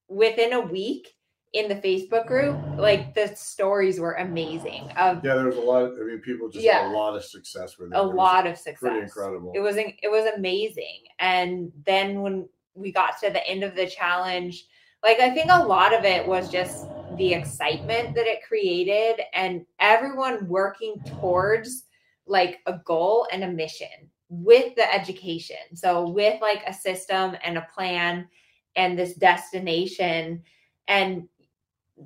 within 0.09 0.53
a 0.55 0.61
week 0.61 1.09
in 1.53 1.69
the 1.69 1.75
Facebook 1.77 2.27
group. 2.27 2.57
Like 2.79 3.15
the 3.15 3.29
stories 3.35 3.99
were 4.01 4.15
amazing 4.15 4.91
of 4.97 5.25
Yeah, 5.25 5.35
there 5.35 5.47
was 5.47 5.57
a 5.57 5.61
lot. 5.61 5.83
Of, 5.85 5.99
I 6.01 6.05
mean, 6.05 6.19
people 6.21 6.49
just 6.49 6.65
Yeah. 6.65 6.91
a 6.91 6.93
lot 6.93 7.17
of 7.17 7.25
success 7.25 7.79
with 7.79 7.93
it. 7.93 7.97
a 7.97 8.01
It 8.01 8.15
lot 8.15 8.47
of 8.47 8.57
success. 8.57 8.79
Pretty 8.79 9.01
incredible. 9.01 9.53
It 9.55 9.61
was 9.61 9.77
it 9.77 10.11
was 10.11 10.27
amazing. 10.37 11.05
And 11.19 11.73
then 11.87 12.23
when 12.23 12.49
we 12.81 12.93
got 12.93 13.21
to 13.21 13.31
the 13.31 13.47
end 13.47 13.63
of 13.63 13.75
the 13.77 13.87
challenge, 13.87 14.67
like 15.03 15.21
I 15.21 15.31
think 15.31 15.51
a 15.51 15.65
lot 15.65 15.95
of 15.95 16.05
it 16.05 16.27
was 16.27 16.51
just 16.51 16.87
the 17.17 17.35
excitement 17.35 18.15
that 18.15 18.27
it 18.27 18.41
created 18.47 19.21
and 19.35 19.65
everyone 19.79 20.47
working 20.49 20.95
towards 21.07 21.85
like 22.27 22.59
a 22.67 22.79
goal 22.85 23.27
and 23.33 23.45
a 23.45 23.49
mission 23.51 23.89
with 24.29 24.75
the 24.77 24.95
education. 24.95 25.57
So 25.75 26.09
with 26.09 26.41
like 26.41 26.63
a 26.67 26.73
system 26.73 27.37
and 27.43 27.59
a 27.59 27.67
plan 27.75 28.29
and 28.77 28.99
this 28.99 29.15
destination 29.15 30.43
and 30.89 31.29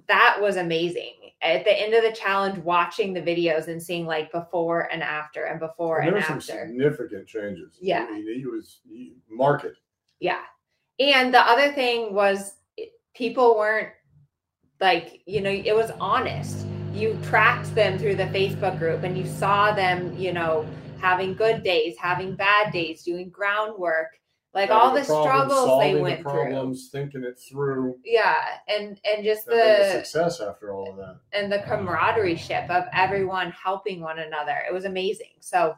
that 0.09 0.39
was 0.41 0.57
amazing. 0.57 1.13
At 1.43 1.65
the 1.65 1.79
end 1.79 1.93
of 1.95 2.03
the 2.03 2.13
challenge, 2.13 2.59
watching 2.59 3.13
the 3.13 3.21
videos 3.21 3.69
and 3.69 3.83
seeing 3.83 4.07
like 4.07 4.33
before 4.33 4.91
and 4.91 5.03
after 5.03 5.45
and 5.45 5.61
before 5.61 5.99
And 5.99 6.09
and, 6.09 6.17
there 6.17 6.21
were 6.23 6.27
some 6.27 6.39
after. 6.39 6.67
significant 6.69 7.29
changes. 7.29 7.77
Yeah. 7.81 8.07
I 8.09 8.13
mean, 8.13 8.41
he 8.41 8.47
was 8.47 8.81
market. 9.31 9.75
Yeah. 10.21 10.41
And 10.99 11.33
the 11.35 11.41
other 11.41 11.73
thing 11.73 12.15
was 12.15 12.55
people 13.15 13.57
weren't 13.57 13.89
like, 14.81 15.23
you 15.27 15.41
know, 15.41 15.51
it 15.51 15.75
was 15.75 15.91
honest. 16.01 16.67
You 16.93 17.19
tracked 17.25 17.75
them 17.75 17.99
through 17.99 18.17
the 18.17 18.25
Facebook 18.27 18.79
group 18.79 19.03
and 19.03 19.17
you 19.19 19.27
saw 19.27 19.73
them, 19.73 20.17
you 20.17 20.33
know, 20.33 20.67
having 21.01 21.35
good 21.35 21.63
days, 21.63 21.97
having 21.99 22.35
bad 22.37 22.73
days, 22.73 23.03
doing 23.03 23.29
groundwork, 23.31 24.09
like 24.55 24.71
all 24.71 24.93
the 24.95 25.01
having 25.01 25.17
problems, 25.17 25.53
struggles 25.53 25.81
they 25.81 25.95
went 26.01 26.19
the 26.19 26.23
through. 26.23 26.33
problems, 26.33 26.89
thinking 26.93 27.25
it 27.25 27.37
through, 27.39 27.97
Yeah. 28.05 28.37
And 28.69 29.01
and 29.05 29.25
just 29.25 29.49
and 29.49 29.59
the 29.59 29.79
the 29.83 29.91
success 30.05 30.41
after 30.41 30.73
all 30.73 30.91
of 30.91 30.97
that. 30.97 31.17
and 31.33 31.51
the 31.51 31.59
camaraderie 31.61 32.37
ship 32.37 32.71
of 32.71 32.85
everyone 32.93 33.51
helping 33.51 34.01
one 34.01 34.21
another. 34.21 34.59
It 34.69 34.73
was 34.73 34.85
amazing. 34.85 35.33
So 35.41 35.75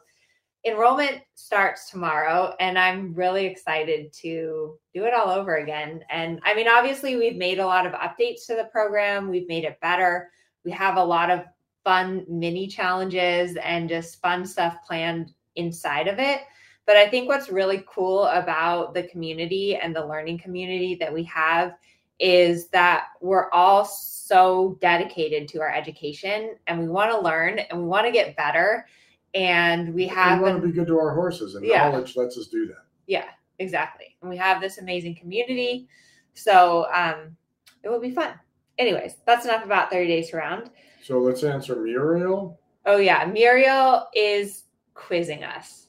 enrollment 0.67 1.23
starts 1.35 1.89
tomorrow 1.91 2.55
and 2.59 2.79
I'm 2.79 3.15
really 3.15 3.47
excited 3.47 4.13
to 4.15 4.77
do 4.93 5.05
it 5.05 5.15
all 5.15 5.31
over 5.31 5.57
again. 5.57 6.03
And 6.11 6.41
I 6.45 6.55
mean, 6.55 6.67
obviously 6.69 7.17
we've 7.17 7.37
made 7.37 7.61
a 7.61 7.67
lot 7.67 7.87
of 7.87 7.93
updates 7.93 8.47
to 8.47 8.57
the 8.57 8.69
program. 8.73 9.31
We've 9.31 9.49
made 9.49 9.65
it 9.65 9.81
better. 9.81 10.31
We 10.65 10.73
have 10.73 10.97
a 10.97 11.05
lot 11.05 11.31
of 11.31 11.45
fun 11.85 12.27
mini 12.29 12.67
challenges 12.67 13.57
and 13.63 13.89
just 13.89 14.21
fun 14.21 14.45
stuff 14.45 14.79
planned 14.85 15.33
inside 15.55 16.09
of 16.09 16.19
it. 16.19 16.41
But 16.85 16.97
I 16.97 17.09
think 17.09 17.29
what's 17.29 17.49
really 17.49 17.85
cool 17.87 18.25
about 18.27 18.93
the 18.93 19.05
community 19.05 19.77
and 19.77 19.95
the 19.95 20.05
learning 20.05 20.39
community 20.39 20.97
that 20.97 21.13
we 21.13 21.23
have 21.25 21.75
is 22.19 22.69
that 22.69 23.09
we're 23.21 23.51
all 23.51 23.85
so 23.85 24.79
dedicated 24.81 25.47
to 25.49 25.61
our 25.61 25.73
education 25.73 26.57
and 26.67 26.81
we 26.81 26.89
want 26.89 27.13
to 27.13 27.21
learn 27.21 27.59
and 27.59 27.81
we 27.81 27.87
want 27.87 28.07
to 28.07 28.13
get 28.13 28.37
better 28.37 28.87
and 29.37 29.93
we 29.95 30.07
have 30.07 30.39
we 30.41 30.45
want 30.45 30.61
to 30.61 30.67
be 30.67 30.73
good 30.73 30.87
to 30.87 30.99
our 30.99 31.15
horses, 31.15 31.55
and 31.57 31.65
Yeah. 31.65 31.91
knowledge 31.91 32.17
lets 32.17 32.39
us 32.39 32.47
do 32.49 32.67
that. 32.69 32.85
yeah 33.07 33.27
exactly 33.59 34.17
and 34.21 34.29
we 34.31 34.37
have 34.37 34.61
this 34.61 34.79
amazing 34.79 35.15
community 35.15 35.89
so 36.35 36.87
um 36.93 37.37
it 37.83 37.89
will 37.89 38.01
be 38.01 38.11
fun 38.11 38.33
anyways 38.79 39.17
that's 39.27 39.45
enough 39.47 39.65
about 39.65 39.91
30 39.91 40.07
days 40.09 40.31
to 40.31 40.37
round 40.37 40.71
So 41.03 41.19
let's 41.21 41.43
answer 41.45 41.77
Muriel. 41.77 42.59
oh 42.87 42.97
yeah 42.99 43.25
muriel 43.25 44.09
is 44.15 44.65
quizzing 44.95 45.43
us 45.45 45.87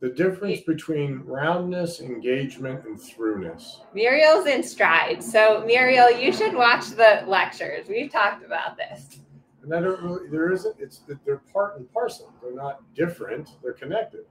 The 0.00 0.10
difference 0.10 0.60
between 0.60 1.18
roundness, 1.26 2.00
engagement, 2.00 2.84
and 2.86 2.98
throughness. 3.00 3.80
muriel's 3.94 4.46
in 4.46 4.62
stride 4.62 5.22
so 5.22 5.62
muriel 5.66 6.10
you 6.10 6.32
should 6.32 6.54
watch 6.54 6.86
the 6.90 7.22
lectures 7.26 7.88
we've 7.88 8.10
talked 8.12 8.44
about 8.44 8.76
this 8.78 9.20
And 9.68 9.76
I 9.76 9.80
don't 9.86 10.02
really, 10.02 10.30
there 10.30 10.50
isn't, 10.50 10.76
it's 10.78 11.00
that 11.00 11.22
they're 11.26 11.42
part 11.52 11.76
and 11.76 11.92
parcel. 11.92 12.32
They're 12.42 12.54
not 12.54 12.80
different, 12.94 13.50
they're 13.62 13.74
connected. 13.74 14.24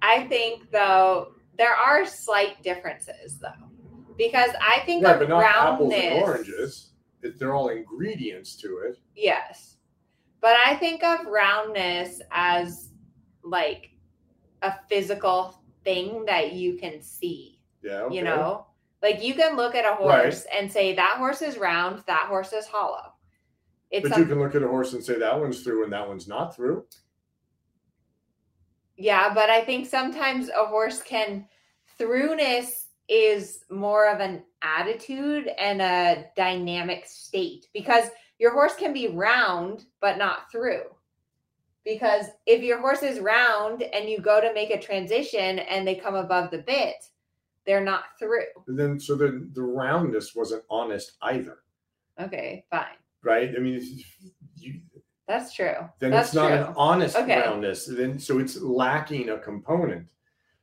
I 0.00 0.26
think 0.28 0.70
though 0.70 1.32
there 1.58 1.74
are 1.74 2.06
slight 2.06 2.62
differences 2.62 3.38
though, 3.38 3.68
because 4.16 4.48
I 4.66 4.80
think 4.86 5.04
Right, 5.04 5.12
of 5.14 5.20
but 5.20 5.28
not 5.28 5.44
apples 5.44 5.92
roundness. 5.92 6.14
and 6.14 6.22
oranges. 6.22 6.90
It, 7.22 7.38
they're 7.38 7.54
all 7.54 7.68
ingredients 7.68 8.56
to 8.62 8.78
it. 8.86 8.98
Yes, 9.14 9.76
but 10.40 10.56
I 10.64 10.76
think 10.76 11.04
of 11.04 11.26
roundness 11.26 12.22
as 12.30 12.92
like 13.42 13.90
a 14.62 14.72
physical 14.88 15.60
thing 15.84 16.24
that 16.24 16.52
you 16.54 16.78
can 16.78 17.02
see. 17.02 17.60
Yeah. 17.82 18.02
okay. 18.04 18.16
You 18.16 18.22
know, 18.22 18.68
like 19.02 19.22
you 19.22 19.34
can 19.34 19.54
look 19.54 19.74
at 19.74 19.84
a 19.84 19.96
horse 19.96 20.46
and 20.56 20.72
say 20.72 20.94
that 20.94 21.16
horse 21.18 21.42
is 21.42 21.58
round, 21.58 22.02
that 22.06 22.26
horse 22.28 22.54
is 22.54 22.66
hollow. 22.66 23.12
It's 23.90 24.08
But 24.08 24.18
you 24.18 24.26
can 24.26 24.38
look 24.38 24.54
at 24.54 24.62
a 24.62 24.68
horse 24.68 24.92
and 24.92 25.02
say 25.02 25.18
that 25.18 25.38
one's 25.38 25.62
through 25.62 25.84
and 25.84 25.92
that 25.92 26.06
one's 26.06 26.28
not 26.28 26.54
through. 26.54 26.84
Yeah, 28.96 29.32
but 29.32 29.48
I 29.48 29.62
think 29.62 29.86
sometimes 29.86 30.48
a 30.48 30.66
horse 30.66 31.02
can 31.02 31.46
throughness 31.96 32.88
is 33.08 33.60
more 33.70 34.08
of 34.08 34.20
an 34.20 34.42
attitude 34.62 35.48
and 35.58 35.80
a 35.80 36.26
dynamic 36.36 37.06
state 37.06 37.66
because 37.72 38.08
your 38.38 38.52
horse 38.52 38.74
can 38.74 38.92
be 38.92 39.08
round 39.08 39.86
but 40.00 40.18
not 40.18 40.50
through. 40.52 40.82
Because 41.84 42.26
if 42.44 42.62
your 42.62 42.80
horse 42.80 43.02
is 43.02 43.20
round 43.20 43.82
and 43.82 44.10
you 44.10 44.20
go 44.20 44.40
to 44.40 44.52
make 44.52 44.70
a 44.70 44.80
transition 44.80 45.60
and 45.60 45.86
they 45.86 45.94
come 45.94 46.16
above 46.16 46.50
the 46.50 46.58
bit, 46.58 46.96
they're 47.64 47.84
not 47.84 48.04
through. 48.18 48.44
And 48.66 48.78
then, 48.78 49.00
so 49.00 49.14
the, 49.14 49.48
the 49.52 49.62
roundness 49.62 50.34
wasn't 50.34 50.64
honest 50.68 51.12
either, 51.22 51.58
Okay, 52.20 52.64
fine. 52.70 52.96
Right? 53.22 53.50
I 53.56 53.58
mean, 53.60 53.80
you, 54.56 54.80
That's 55.26 55.52
true. 55.54 55.74
then 55.98 56.10
That's 56.10 56.28
it's 56.28 56.34
not 56.34 56.48
true. 56.48 56.56
an 56.58 56.74
honest 56.76 57.16
Okay. 57.16 57.40
roundness. 57.40 57.86
Then, 57.86 58.18
so 58.18 58.38
it's 58.38 58.60
lacking 58.60 59.30
a 59.30 59.38
component. 59.38 60.06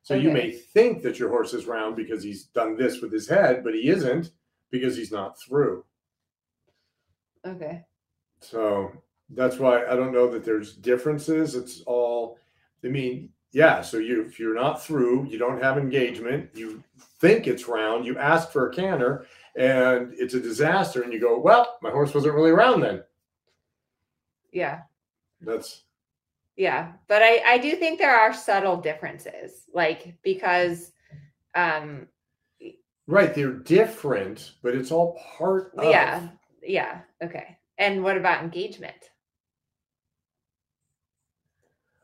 So 0.02 0.14
you 0.14 0.30
may 0.30 0.52
think 0.52 1.02
that 1.02 1.18
your 1.18 1.30
horse 1.30 1.52
is 1.52 1.66
round 1.66 1.96
because 1.96 2.22
he's 2.22 2.44
done 2.44 2.76
this 2.76 3.00
with 3.00 3.12
his 3.12 3.28
head, 3.28 3.64
but 3.64 3.74
he 3.74 3.88
isn't 3.88 4.30
because 4.70 4.96
he's 4.96 5.10
not 5.10 5.38
through. 5.40 5.84
Okay. 7.44 7.84
So 8.40 8.92
that's 9.30 9.58
why 9.58 9.84
I 9.86 9.96
don't 9.96 10.12
know 10.12 10.28
that 10.30 10.44
there's 10.44 10.74
differences. 10.74 11.54
It's 11.56 11.80
all, 11.86 12.38
I 12.84 12.88
mean, 12.88 13.30
yeah. 13.52 13.80
So 13.82 13.98
you, 13.98 14.22
if 14.24 14.38
you're 14.38 14.54
not 14.54 14.82
through, 14.82 15.26
you 15.26 15.38
don't 15.38 15.60
have 15.62 15.78
engagement. 15.78 16.50
You 16.54 16.82
think 17.20 17.46
it's 17.48 17.66
round. 17.66 18.04
You 18.06 18.16
ask 18.18 18.52
for 18.52 18.68
a 18.70 18.74
canter, 18.74 19.26
and 19.56 20.12
it's 20.18 20.34
a 20.34 20.40
disaster. 20.40 21.02
And 21.02 21.12
you 21.12 21.20
go, 21.20 21.38
well, 21.38 21.78
my 21.82 21.90
horse 21.90 22.14
wasn't 22.14 22.34
really 22.34 22.50
round 22.50 22.82
then. 22.82 23.02
Yeah. 24.52 24.80
That's 25.40 25.82
Yeah, 26.56 26.92
but 27.08 27.22
I 27.22 27.42
I 27.44 27.58
do 27.58 27.76
think 27.76 27.98
there 27.98 28.16
are 28.16 28.32
subtle 28.32 28.76
differences, 28.78 29.64
like 29.74 30.16
because 30.22 30.92
um 31.54 32.06
right. 33.06 33.34
They're 33.34 33.52
different, 33.52 34.52
but 34.62 34.74
it's 34.74 34.90
all 34.92 35.20
part 35.38 35.72
of. 35.76 35.90
yeah, 35.90 36.28
yeah, 36.62 37.00
okay. 37.22 37.58
And 37.78 38.02
what 38.02 38.16
about 38.16 38.42
engagement? 38.42 39.10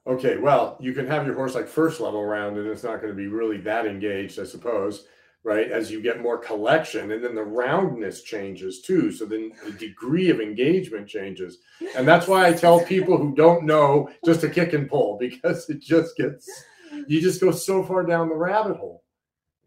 Okay, 0.07 0.37
well, 0.37 0.77
you 0.81 0.93
can 0.93 1.07
have 1.07 1.25
your 1.27 1.35
horse 1.37 1.55
like 1.55 1.69
first 1.69 2.01
level 2.01 2.25
round, 2.25 2.57
and 2.59 2.67
it's 2.67 2.83
not 2.83 3.01
going 3.01 3.13
to 3.13 3.17
be 3.17 3.29
really 3.29 3.59
that 3.59 3.87
engaged, 3.87 4.39
I 4.41 4.45
suppose, 4.45 5.07
right? 5.45 5.71
As 5.71 5.91
you 5.91 6.01
get 6.01 6.23
more 6.23 6.39
collection, 6.39 7.11
and 7.13 7.25
then 7.25 7.35
the 7.35 7.43
roundness 7.43 8.23
changes 8.23 8.81
too. 8.83 9.11
So 9.11 9.25
then 9.25 9.53
the 9.65 9.73
degree 9.73 10.31
of 10.31 10.41
engagement 10.41 11.09
changes. 11.09 11.59
And 11.97 12.07
that's 12.07 12.29
why 12.29 12.47
I 12.47 12.53
tell 12.53 12.81
people 12.81 13.19
who 13.19 13.35
don't 13.35 13.65
know 13.65 14.09
just 14.25 14.41
to 14.43 14.49
kick 14.49 14.73
and 14.73 14.89
pull 14.89 15.19
because 15.21 15.69
it 15.69 15.81
just 15.81 16.17
gets, 16.17 16.49
you 17.07 17.21
just 17.21 17.41
go 17.41 17.51
so 17.51 17.83
far 17.83 18.05
down 18.05 18.29
the 18.29 18.35
rabbit 18.35 18.77
hole. 18.77 19.03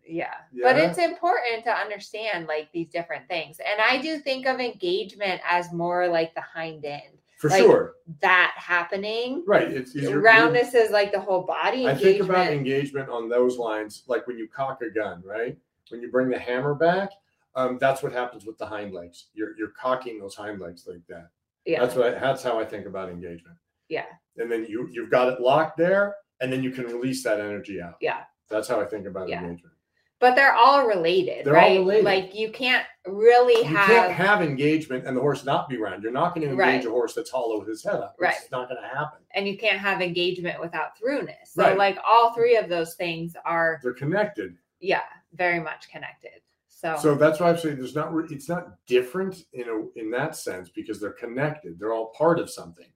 Yeah. 0.07 0.33
But 0.61 0.77
it's 0.77 0.99
important 0.99 1.63
to 1.63 1.71
understand 1.71 2.47
like 2.47 2.69
these 2.71 2.89
different 2.89 3.27
things. 3.27 3.59
And 3.59 3.81
I 3.81 4.01
do 4.01 4.19
think 4.19 4.45
of 4.45 4.59
engagement 4.59 5.41
as 5.49 5.73
more 5.73 6.07
like 6.07 6.35
the 6.35 6.41
hind 6.41 6.85
end. 6.85 7.01
For 7.37 7.49
Like, 7.49 7.63
sure. 7.63 7.95
That 8.21 8.53
happening. 8.55 9.43
Right. 9.45 9.69
It's 9.69 9.95
easier. 9.95 10.19
Roundness 10.21 10.73
is 10.73 10.91
like 10.91 11.11
the 11.11 11.19
whole 11.19 11.41
body 11.41 11.87
I 11.87 11.95
think 11.95 12.21
about 12.21 12.47
engagement 12.47 13.09
on 13.09 13.29
those 13.29 13.57
lines, 13.57 14.03
like 14.07 14.25
when 14.27 14.37
you 14.37 14.47
cock 14.47 14.81
a 14.81 14.89
gun, 14.89 15.21
right? 15.25 15.57
When 15.89 16.01
you 16.01 16.09
bring 16.11 16.29
the 16.29 16.39
hammer 16.39 16.73
back, 16.73 17.09
um, 17.55 17.77
that's 17.79 18.01
what 18.03 18.11
happens 18.11 18.45
with 18.45 18.57
the 18.57 18.65
hind 18.65 18.93
legs. 18.93 19.27
You're 19.33 19.57
you're 19.57 19.71
cocking 19.79 20.19
those 20.19 20.35
hind 20.35 20.59
legs 20.59 20.85
like 20.87 21.05
that. 21.09 21.29
yeah. 21.65 21.79
That's 21.81 21.95
what 21.95 22.07
I, 22.07 22.19
that's 22.19 22.43
how 22.43 22.59
I 22.59 22.65
think 22.65 22.85
about 22.85 23.09
engagement. 23.09 23.57
Yeah. 23.89 24.05
And 24.37 24.51
then 24.51 24.65
you 24.67 24.87
you've 24.91 25.11
got 25.11 25.31
it 25.31 25.39
locked 25.39 25.77
there, 25.77 26.15
and 26.41 26.51
then 26.51 26.63
you 26.63 26.71
can 26.71 26.85
release 26.85 27.23
that 27.23 27.39
energy 27.39 27.81
out. 27.81 27.95
Yeah. 28.01 28.21
That's 28.49 28.67
how 28.67 28.79
I 28.81 28.85
think 28.85 29.05
about 29.07 29.29
Yeah. 29.29 29.41
engagement. 29.41 29.73
but 30.19 30.33
they're 30.33 30.53
all 30.55 30.87
related, 30.87 31.45
They're 31.45 31.57
all 31.57 31.61
right? 31.61 31.77
related. 31.79 32.05
Like 32.05 32.33
you 32.35 32.49
can't 32.51 32.85
really 33.05 33.57
You 33.67 33.75
have 33.75 33.87
can't 33.87 34.11
have 34.13 34.41
engagement 34.41 35.05
and 35.05 35.15
the 35.15 35.21
horse 35.21 35.43
not 35.45 35.67
be 35.69 35.77
round. 35.77 36.01
You're 36.03 36.11
not 36.13 36.33
going 36.33 36.47
to 36.47 36.51
engage 36.53 36.59
Right. 36.83 36.85
a 36.85 36.89
horse 36.89 37.13
that's 37.13 37.29
hollow 37.29 37.59
with 37.59 37.67
his 37.67 37.83
head 37.83 37.95
up. 37.95 38.15
Right. 38.19 38.33
It's 38.41 38.49
not 38.49 38.69
going 38.69 38.81
to 38.81 38.87
happen. 38.87 39.19
and 39.31 39.45
you 39.47 39.57
can't 39.57 39.77
have 39.77 40.01
engagement 40.01 40.59
without 40.61 40.97
throughness. 40.97 41.51
So 41.53 41.63
Right. 41.63 41.77
like 41.77 41.97
all 42.07 42.33
three 42.33 42.55
of 42.55 42.69
those 42.69 42.95
things 42.95 43.35
are 43.45 43.79
They're 43.83 43.93
connected. 43.93 44.57
yeah, 44.79 45.03
very 45.35 45.59
much 45.59 45.89
connected. 45.89 46.41
So, 46.69 46.95
So 47.01 47.15
that's 47.15 47.39
why 47.39 47.49
I'm 47.49 47.57
saying 47.57 47.77
there's 47.77 47.95
not. 47.95 48.13
re- 48.13 48.27
It's 48.29 48.49
not 48.49 48.85
different 48.85 49.43
in 49.53 49.67
a 49.69 49.99
in 49.99 50.11
that 50.11 50.35
sense 50.35 50.69
because 50.69 50.99
they're 50.99 51.13
connected. 51.13 51.79
They're 51.79 51.93
all 51.93 52.11
part 52.17 52.39
of 52.39 52.49
something. 52.49 52.87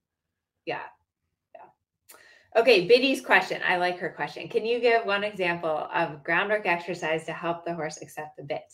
yeah. 0.66 0.82
Yeah. 1.56 2.60
Okay, 2.62 2.88
Biddy's 2.88 3.22
question. 3.22 3.62
I 3.66 3.78
like 3.78 3.98
her 4.00 4.10
question. 4.10 4.48
Can 4.50 4.66
you 4.66 4.80
give 4.80 5.06
one 5.06 5.24
example 5.24 5.88
of 5.94 6.24
groundwork 6.24 6.66
exercise 6.66 7.26
to 7.26 7.32
help 7.34 7.64
the 7.66 7.74
horse 7.74 8.02
accept 8.02 8.38
the 8.38 8.44
bit? 8.44 8.74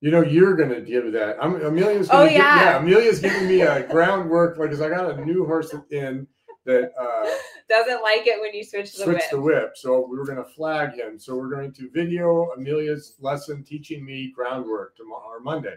You 0.00 0.10
know, 0.10 0.22
you're 0.22 0.56
gonna 0.56 0.80
give 0.80 1.12
that. 1.12 1.36
I'm 1.40 1.54
Amelia's. 1.62 2.08
Oh, 2.08 2.12
gonna 2.12 2.24
Oh, 2.24 2.28
give- 2.28 2.38
yeah. 2.38 2.60
yeah. 2.62 2.78
Amelia's 2.78 3.20
giving 3.20 3.46
me 3.46 3.60
a 3.60 3.86
groundwork 3.94 4.58
because 4.58 4.80
I 4.80 4.88
got 4.88 5.10
a 5.18 5.24
new 5.24 5.44
horse 5.46 5.74
in 5.90 6.26
that 6.64 6.92
uh, 6.98 7.30
Doesn't 7.68 8.02
like 8.02 8.26
it 8.26 8.40
when 8.40 8.54
you 8.54 8.64
switch 8.64 8.92
the 8.92 9.04
switch 9.04 9.16
whip. 9.16 9.30
the 9.30 9.40
whip. 9.40 9.72
So 9.76 10.06
we 10.06 10.18
were 10.18 10.26
gonna 10.26 10.44
flag 10.44 10.94
him. 10.94 11.18
So 11.18 11.36
we're 11.36 11.50
going 11.50 11.72
to 11.72 11.90
video 11.90 12.50
Amelia's 12.56 13.14
lesson 13.20 13.64
teaching 13.64 14.04
me 14.04 14.32
groundwork 14.34 14.96
tomorrow 14.96 15.36
or 15.36 15.40
Monday. 15.40 15.76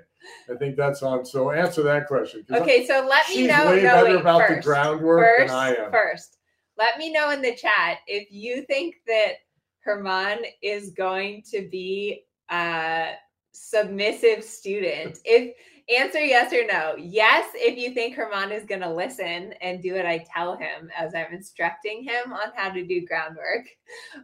I 0.51 0.55
think 0.55 0.75
that's 0.75 1.03
on. 1.03 1.25
So 1.25 1.51
answer 1.51 1.83
that 1.83 2.07
question. 2.07 2.45
Okay, 2.51 2.85
so 2.85 3.07
let 3.09 3.27
me 3.29 3.47
know. 3.47 3.67
way 3.67 3.83
no, 3.83 3.89
better 3.89 4.09
wait, 4.11 4.21
about 4.21 4.49
the 4.49 4.61
groundwork 4.61 5.25
first, 5.25 5.51
than 5.51 5.57
I 5.57 5.75
am. 5.75 5.91
First, 5.91 6.37
let 6.77 6.97
me 6.97 7.11
know 7.11 7.31
in 7.31 7.41
the 7.41 7.55
chat 7.55 7.99
if 8.07 8.27
you 8.31 8.63
think 8.63 8.95
that 9.07 9.33
Herman 9.79 10.39
is 10.61 10.91
going 10.91 11.43
to 11.51 11.67
be 11.69 12.25
a 12.51 13.13
submissive 13.53 14.43
student. 14.43 15.19
If 15.25 15.55
answer 15.89 16.19
yes 16.19 16.53
or 16.53 16.65
no. 16.65 16.95
Yes, 16.97 17.49
if 17.53 17.77
you 17.77 17.93
think 17.93 18.15
Herman 18.15 18.51
is 18.51 18.65
going 18.65 18.81
to 18.81 18.93
listen 18.93 19.53
and 19.61 19.81
do 19.81 19.95
what 19.95 20.05
I 20.05 20.25
tell 20.33 20.55
him 20.55 20.89
as 20.97 21.13
I'm 21.13 21.33
instructing 21.33 22.03
him 22.03 22.33
on 22.33 22.51
how 22.55 22.69
to 22.69 22.85
do 22.85 23.05
groundwork, 23.05 23.65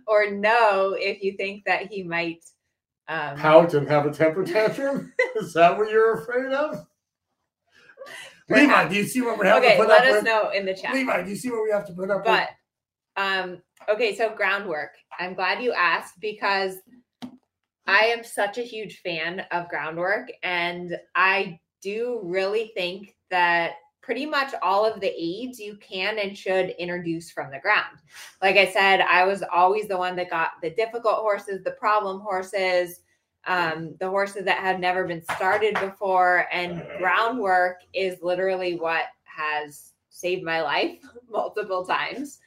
or 0.07 0.31
no, 0.31 0.95
if 0.97 1.21
you 1.21 1.33
think 1.37 1.65
that 1.65 1.87
he 1.87 2.03
might. 2.03 2.43
Um, 3.07 3.37
Pout 3.37 3.73
and 3.73 3.87
have 3.87 4.05
a 4.05 4.11
temper 4.11 4.43
tantrum? 4.43 5.11
Is 5.35 5.53
that 5.53 5.77
what 5.77 5.89
you're 5.89 6.21
afraid 6.21 6.53
of? 6.53 6.85
Levi, 8.49 8.87
do 8.89 8.95
you 8.95 9.05
see 9.05 9.21
what 9.21 9.39
we 9.39 9.47
have 9.47 9.63
okay, 9.63 9.73
to 9.73 9.77
put 9.77 9.89
let 9.89 10.01
up 10.01 10.07
us 10.07 10.13
with? 10.15 10.23
know 10.23 10.49
in 10.49 10.65
the 10.65 10.73
chat. 10.73 10.93
Levi, 10.93 11.23
do 11.23 11.29
you 11.29 11.35
see 11.35 11.49
what 11.49 11.63
we 11.63 11.71
have 11.71 11.85
to 11.87 11.93
put 11.93 12.09
up 12.09 12.25
but 12.25 12.49
um 13.17 13.61
okay 13.89 14.15
so 14.15 14.33
groundwork 14.33 14.91
i'm 15.19 15.33
glad 15.33 15.61
you 15.61 15.73
asked 15.73 16.15
because 16.21 16.75
i 17.91 18.05
am 18.05 18.23
such 18.23 18.57
a 18.57 18.63
huge 18.63 19.01
fan 19.01 19.41
of 19.51 19.69
groundwork 19.69 20.31
and 20.43 20.97
i 21.15 21.59
do 21.81 22.19
really 22.23 22.71
think 22.75 23.15
that 23.29 23.73
pretty 24.01 24.25
much 24.25 24.53
all 24.61 24.85
of 24.85 24.99
the 24.99 25.13
aids 25.15 25.59
you 25.59 25.77
can 25.77 26.17
and 26.19 26.37
should 26.37 26.71
introduce 26.79 27.29
from 27.29 27.51
the 27.51 27.59
ground. 27.59 27.97
Like 28.41 28.57
i 28.57 28.71
said 28.71 29.01
i 29.01 29.25
was 29.25 29.43
always 29.53 29.87
the 29.87 29.97
one 29.97 30.15
that 30.15 30.29
got 30.29 30.51
the 30.61 30.71
difficult 30.71 31.15
horses 31.15 31.63
the 31.63 31.71
problem 31.71 32.19
horses 32.21 33.01
um, 33.47 33.95
the 33.99 34.07
horses 34.07 34.45
that 34.45 34.59
had 34.59 34.79
never 34.79 35.07
been 35.07 35.23
started 35.23 35.73
before 35.79 36.47
and 36.51 36.85
groundwork 36.99 37.77
is 37.91 38.21
literally 38.21 38.75
what 38.75 39.05
has 39.23 39.93
saved 40.09 40.43
my 40.43 40.61
life 40.61 40.99
multiple 41.29 41.83
times 41.83 42.39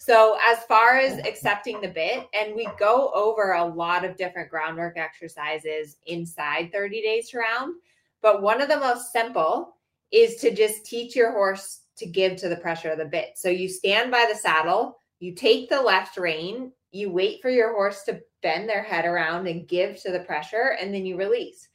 so, 0.00 0.38
as 0.48 0.62
far 0.64 0.96
as 0.96 1.18
accepting 1.26 1.80
the 1.80 1.88
bit, 1.88 2.28
and 2.32 2.54
we 2.54 2.68
go 2.78 3.10
over 3.14 3.52
a 3.52 3.64
lot 3.64 4.04
of 4.04 4.16
different 4.16 4.48
groundwork 4.48 4.96
exercises 4.96 5.96
inside 6.06 6.70
30 6.72 7.02
days 7.02 7.28
to 7.30 7.38
round, 7.38 7.74
but 8.22 8.40
one 8.40 8.60
of 8.62 8.68
the 8.68 8.78
most 8.78 9.12
simple 9.12 9.76
is 10.12 10.36
to 10.36 10.54
just 10.54 10.86
teach 10.86 11.16
your 11.16 11.32
horse 11.32 11.80
to 11.96 12.06
give 12.06 12.36
to 12.36 12.48
the 12.48 12.56
pressure 12.56 12.90
of 12.90 12.98
the 12.98 13.04
bit. 13.04 13.32
So, 13.34 13.48
you 13.48 13.68
stand 13.68 14.12
by 14.12 14.28
the 14.30 14.38
saddle, 14.38 14.98
you 15.18 15.34
take 15.34 15.68
the 15.68 15.82
left 15.82 16.16
rein, 16.16 16.70
you 16.92 17.10
wait 17.10 17.42
for 17.42 17.50
your 17.50 17.72
horse 17.72 18.04
to 18.04 18.20
bend 18.40 18.68
their 18.68 18.84
head 18.84 19.04
around 19.04 19.48
and 19.48 19.66
give 19.66 20.00
to 20.02 20.12
the 20.12 20.20
pressure, 20.20 20.76
and 20.80 20.94
then 20.94 21.06
you 21.06 21.16
release. 21.16 21.68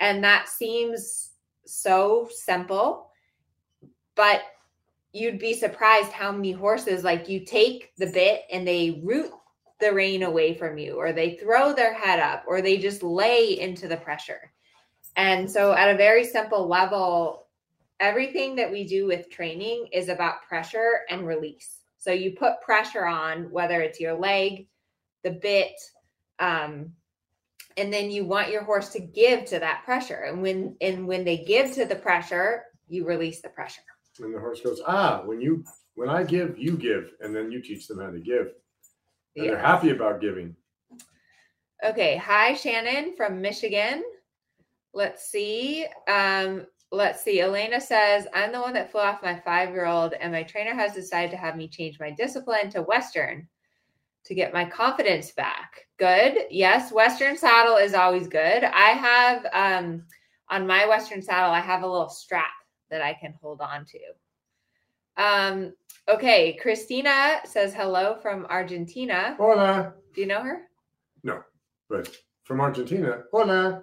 And 0.00 0.22
that 0.22 0.50
seems 0.50 1.30
so 1.64 2.28
simple, 2.30 3.08
but 4.16 4.42
you'd 5.14 5.38
be 5.38 5.54
surprised 5.54 6.10
how 6.10 6.32
many 6.32 6.50
horses 6.50 7.04
like 7.04 7.28
you 7.28 7.44
take 7.44 7.94
the 7.96 8.08
bit 8.08 8.42
and 8.50 8.66
they 8.66 9.00
root 9.04 9.30
the 9.80 9.92
rein 9.92 10.24
away 10.24 10.54
from 10.54 10.76
you 10.76 10.94
or 10.96 11.12
they 11.12 11.36
throw 11.36 11.72
their 11.72 11.94
head 11.94 12.18
up 12.18 12.44
or 12.48 12.60
they 12.60 12.76
just 12.76 13.02
lay 13.02 13.60
into 13.60 13.86
the 13.86 13.96
pressure. 13.96 14.52
And 15.16 15.48
so 15.48 15.72
at 15.72 15.94
a 15.94 15.96
very 15.96 16.24
simple 16.24 16.68
level 16.68 17.46
everything 18.00 18.56
that 18.56 18.70
we 18.70 18.84
do 18.84 19.06
with 19.06 19.30
training 19.30 19.86
is 19.92 20.08
about 20.08 20.42
pressure 20.48 21.02
and 21.08 21.24
release. 21.24 21.78
So 21.96 22.10
you 22.10 22.32
put 22.32 22.60
pressure 22.60 23.06
on 23.06 23.50
whether 23.52 23.80
it's 23.80 24.00
your 24.00 24.14
leg 24.14 24.66
the 25.22 25.30
bit 25.30 25.80
um, 26.40 26.90
and 27.76 27.92
then 27.92 28.10
you 28.10 28.24
want 28.24 28.50
your 28.50 28.64
horse 28.64 28.88
to 28.90 29.00
give 29.00 29.44
to 29.46 29.60
that 29.60 29.84
pressure. 29.84 30.24
And 30.26 30.42
when 30.42 30.76
and 30.80 31.06
when 31.06 31.24
they 31.24 31.38
give 31.44 31.72
to 31.74 31.84
the 31.84 31.94
pressure 31.94 32.64
you 32.88 33.06
release 33.06 33.40
the 33.40 33.48
pressure 33.48 33.82
And 34.20 34.34
the 34.34 34.38
horse 34.38 34.60
goes, 34.60 34.80
ah, 34.86 35.22
when 35.24 35.40
you 35.40 35.64
when 35.94 36.08
I 36.08 36.24
give, 36.24 36.58
you 36.58 36.76
give, 36.76 37.12
and 37.20 37.34
then 37.34 37.52
you 37.52 37.60
teach 37.60 37.86
them 37.86 38.00
how 38.00 38.10
to 38.10 38.18
give. 38.18 38.52
And 39.36 39.48
they're 39.48 39.58
happy 39.58 39.90
about 39.90 40.20
giving. 40.20 40.54
Okay. 41.84 42.16
Hi, 42.16 42.54
Shannon 42.54 43.14
from 43.16 43.40
Michigan. 43.40 44.04
Let's 44.92 45.28
see. 45.28 45.86
Um, 46.08 46.66
let's 46.92 47.22
see. 47.22 47.40
Elena 47.40 47.80
says, 47.80 48.26
I'm 48.32 48.52
the 48.52 48.60
one 48.60 48.74
that 48.74 48.92
flew 48.92 49.00
off 49.00 49.22
my 49.22 49.38
five 49.40 49.70
year 49.70 49.86
old, 49.86 50.14
and 50.14 50.32
my 50.32 50.44
trainer 50.44 50.74
has 50.74 50.94
decided 50.94 51.30
to 51.32 51.36
have 51.36 51.56
me 51.56 51.68
change 51.68 51.98
my 51.98 52.10
discipline 52.10 52.70
to 52.70 52.82
Western 52.82 53.48
to 54.24 54.34
get 54.34 54.54
my 54.54 54.64
confidence 54.64 55.32
back. 55.32 55.86
Good. 55.98 56.46
Yes, 56.50 56.92
Western 56.92 57.36
saddle 57.36 57.76
is 57.76 57.94
always 57.94 58.28
good. 58.28 58.64
I 58.64 58.90
have 58.90 59.46
um 59.52 60.04
on 60.50 60.66
my 60.66 60.86
Western 60.86 61.22
saddle, 61.22 61.52
I 61.52 61.60
have 61.60 61.82
a 61.82 61.88
little 61.88 62.08
strap 62.08 62.52
that 62.94 63.02
I 63.02 63.12
can 63.12 63.34
hold 63.42 63.60
on 63.60 63.84
to. 63.86 63.98
Um, 65.16 65.72
okay, 66.08 66.56
Christina 66.62 67.40
says 67.44 67.74
hello 67.74 68.14
from 68.22 68.46
Argentina. 68.46 69.34
Hola. 69.36 69.94
Do 70.14 70.20
you 70.20 70.28
know 70.28 70.42
her? 70.42 70.68
No, 71.24 71.42
but 71.88 72.16
from 72.44 72.60
Argentina, 72.60 73.24
hola. 73.32 73.82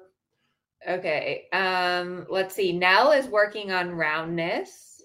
Okay. 0.87 1.47
Um, 1.51 2.25
let's 2.29 2.55
see. 2.55 2.71
Nell 2.71 3.11
is 3.11 3.27
working 3.27 3.73
on 3.73 3.91
roundness. 3.91 5.01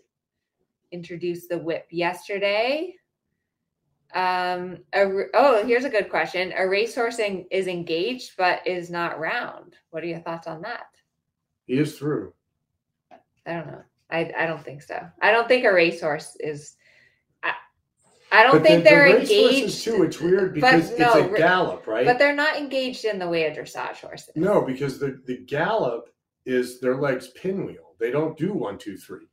Introduced 0.92 1.49
the 1.49 1.59
whip 1.59 1.88
yesterday. 1.90 2.95
Um, 4.14 4.79
a, 4.92 5.01
r- 5.01 5.31
oh, 5.35 5.66
here's 5.66 5.85
a 5.85 5.90
good 5.90 6.09
question. 6.09 6.55
A 6.57 6.66
racehorse 6.66 7.19
en- 7.19 7.45
is 7.51 7.66
engaged 7.66 8.35
but 8.38 8.64
is 8.64 8.88
not 8.88 9.19
round. 9.19 9.75
What 9.90 10.05
are 10.05 10.07
your 10.07 10.21
thoughts 10.21 10.47
on 10.47 10.62
that? 10.62 10.87
He 11.66 11.75
is 11.75 11.99
through. 11.99 12.33
I 13.45 13.53
don't 13.53 13.66
know. 13.66 13.83
I, 14.11 14.33
I 14.37 14.47
don't 14.47 14.62
think 14.64 14.83
so. 14.83 15.01
I 15.21 15.33
don't 15.33 15.49
think 15.49 15.64
a 15.64 15.73
racehorse 15.73 16.37
is. 16.40 16.77
I, 17.42 17.53
I 18.33 18.42
don't 18.45 18.53
But 18.59 18.62
think 18.62 18.85
the, 18.85 18.90
they're 18.90 19.12
the 19.12 19.21
engaged. 19.21 19.83
too. 19.85 20.03
It's 20.05 20.21
weird 20.21 20.55
but 20.55 20.55
because 20.55 20.99
no, 20.99 21.14
it's 21.19 21.35
a 21.35 21.37
gallop, 21.37 21.87
right? 21.87 22.07
But 22.07 22.19
they're 22.19 22.35
not 22.35 22.57
engaged 22.57 23.05
in 23.05 23.19
the 23.19 23.29
way 23.29 23.45
a 23.45 23.55
dressage 23.57 23.97
horse 24.01 24.29
is. 24.29 24.37
no, 24.37 24.62
because 24.62 24.99
the 24.99 25.21
the 25.27 25.38
gallop 25.38 26.09
is 26.45 26.81
their 26.81 26.97
legs 26.97 27.29
pinwheel. 27.29 27.95
They 27.99 28.11
don't 28.11 28.37
do 28.37 28.53
one, 28.53 28.79
two, 28.79 28.97
three 28.97 29.27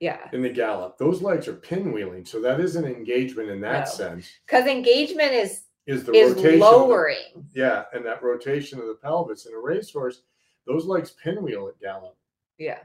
Yeah. 0.00 0.18
in 0.32 0.42
the 0.42 0.48
gallop. 0.48 0.98
Those 0.98 1.22
legs 1.22 1.46
are 1.46 1.54
pinwheeling, 1.54 2.26
so 2.26 2.40
that 2.40 2.58
is 2.60 2.74
an 2.76 2.86
engagement 2.86 3.50
in 3.50 3.60
that 3.60 3.86
No. 3.86 3.90
sense. 3.92 4.28
Because 4.46 4.66
engagement 4.66 5.32
is 5.32 5.64
Is 5.86 6.02
the 6.04 6.12
is 6.12 6.30
rotation? 6.30 6.54
of 6.54 6.58
the- 6.58 6.64
lowering. 6.64 7.48
yeah, 7.54 7.84
and 7.92 8.04
that 8.06 8.22
rotation 8.22 8.80
of 8.80 8.86
the 8.86 8.94
pelvis 8.96 9.46
in 9.46 9.54
a 9.54 9.58
racehorse, 9.58 10.22
those 10.66 10.86
legs 10.86 11.12
pinwheel 11.22 11.68
at 11.68 11.78
gallop. 11.78 12.16
Yeah. 12.58 12.80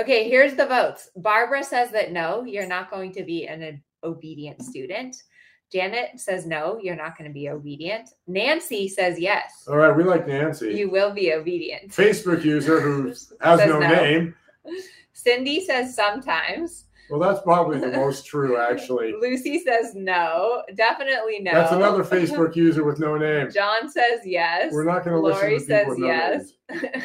Okay, 0.00 0.28
here's 0.28 0.54
the 0.54 0.66
votes. 0.66 1.10
Barbara 1.16 1.62
says 1.62 1.90
that 1.92 2.12
no, 2.12 2.44
you're 2.44 2.66
not 2.66 2.90
going 2.90 3.12
to 3.12 3.22
be 3.22 3.46
an, 3.46 3.82
obedient 4.02 4.62
student. 4.62 5.16
Janet 5.72 6.20
says 6.20 6.46
no, 6.46 6.78
you're 6.80 6.96
not 6.96 7.16
going 7.16 7.28
to 7.28 7.34
be 7.34 7.48
obedient. 7.48 8.10
Nancy 8.26 8.88
says 8.88 9.18
yes, 9.18 9.64
All 9.68 9.76
right, 9.76 9.96
we 9.96 10.04
like 10.04 10.26
Nancy, 10.28 10.74
you 10.74 10.90
will 10.90 11.12
be 11.12 11.32
obedient. 11.32 11.90
Facebook 11.90 12.44
user 12.44 12.80
who 12.80 13.08
has 13.40 13.60
no, 13.60 13.78
no. 13.78 13.88
name. 13.88 14.34
Cindy 15.12 15.64
says 15.64 15.94
sometimes. 15.94 16.84
Well, 17.10 17.20
that's 17.20 17.42
probably 17.42 17.78
the 17.80 17.88
most 17.88 18.26
true, 18.30 18.56
actually. 18.58 19.14
Lucy 19.20 19.62
says 19.64 19.94
no, 19.94 20.62
definitely 20.74 21.40
no. 21.40 21.52
That's 21.52 21.72
another 21.72 22.04
Facebook 22.04 22.56
user 22.56 22.84
with 22.84 22.98
no 22.98 23.16
name. 23.16 23.50
John 23.52 23.88
says 23.88 24.20
yes. 24.24 24.72
We're 24.72 24.84
not 24.84 25.04
going 25.04 25.16
to 25.16 25.20
listen 25.20 25.40
Lori 25.40 25.58
to 25.58 25.64
people 25.64 25.94
says 25.94 25.98
no 25.98 26.06
yes. 26.06 26.52
names. 26.70 27.04